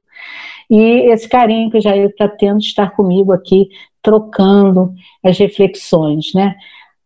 E 0.68 1.12
esse 1.12 1.28
carinho 1.28 1.70
que 1.70 1.78
o 1.78 1.80
Jair 1.80 2.10
está 2.10 2.28
tendo 2.28 2.58
de 2.58 2.66
estar 2.66 2.90
comigo 2.90 3.32
aqui, 3.32 3.68
trocando 4.02 4.92
as 5.24 5.38
reflexões, 5.38 6.32
né? 6.34 6.54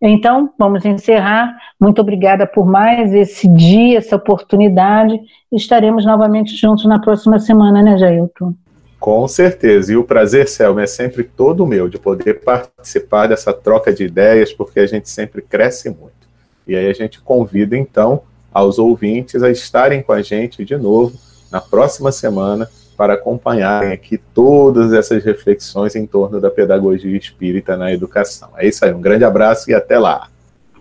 Então, 0.00 0.50
vamos 0.58 0.84
encerrar. 0.84 1.54
Muito 1.78 2.00
obrigada 2.00 2.46
por 2.46 2.64
mais 2.64 3.12
esse 3.12 3.46
dia, 3.48 3.98
essa 3.98 4.16
oportunidade. 4.16 5.20
Estaremos 5.52 6.06
novamente 6.06 6.56
juntos 6.56 6.86
na 6.86 6.98
próxima 6.98 7.38
semana, 7.38 7.82
né, 7.82 7.98
Jailton? 7.98 8.54
Com 8.98 9.26
certeza. 9.28 9.92
E 9.92 9.96
o 9.96 10.04
prazer, 10.04 10.48
Selma, 10.48 10.82
é 10.82 10.86
sempre 10.86 11.24
todo 11.24 11.66
meu 11.66 11.88
de 11.88 11.98
poder 11.98 12.40
participar 12.40 13.26
dessa 13.26 13.52
troca 13.52 13.92
de 13.92 14.04
ideias, 14.04 14.52
porque 14.52 14.80
a 14.80 14.86
gente 14.86 15.08
sempre 15.08 15.42
cresce 15.42 15.88
muito. 15.90 16.20
E 16.66 16.76
aí 16.76 16.88
a 16.88 16.92
gente 16.92 17.20
convida, 17.20 17.76
então, 17.76 18.22
aos 18.52 18.78
ouvintes 18.78 19.42
a 19.42 19.50
estarem 19.50 20.02
com 20.02 20.12
a 20.12 20.22
gente 20.22 20.64
de 20.64 20.76
novo 20.76 21.18
na 21.50 21.60
próxima 21.60 22.12
semana 22.12 22.68
para 23.00 23.14
acompanharem 23.14 23.92
aqui 23.92 24.18
todas 24.18 24.92
essas 24.92 25.24
reflexões 25.24 25.96
em 25.96 26.06
torno 26.06 26.38
da 26.38 26.50
pedagogia 26.50 27.16
espírita 27.16 27.74
na 27.74 27.90
educação. 27.90 28.50
É 28.58 28.68
isso 28.68 28.84
aí, 28.84 28.92
um 28.92 29.00
grande 29.00 29.24
abraço 29.24 29.70
e 29.70 29.74
até 29.74 29.98
lá. 29.98 30.28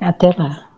Até 0.01 0.35
lá. 0.37 0.68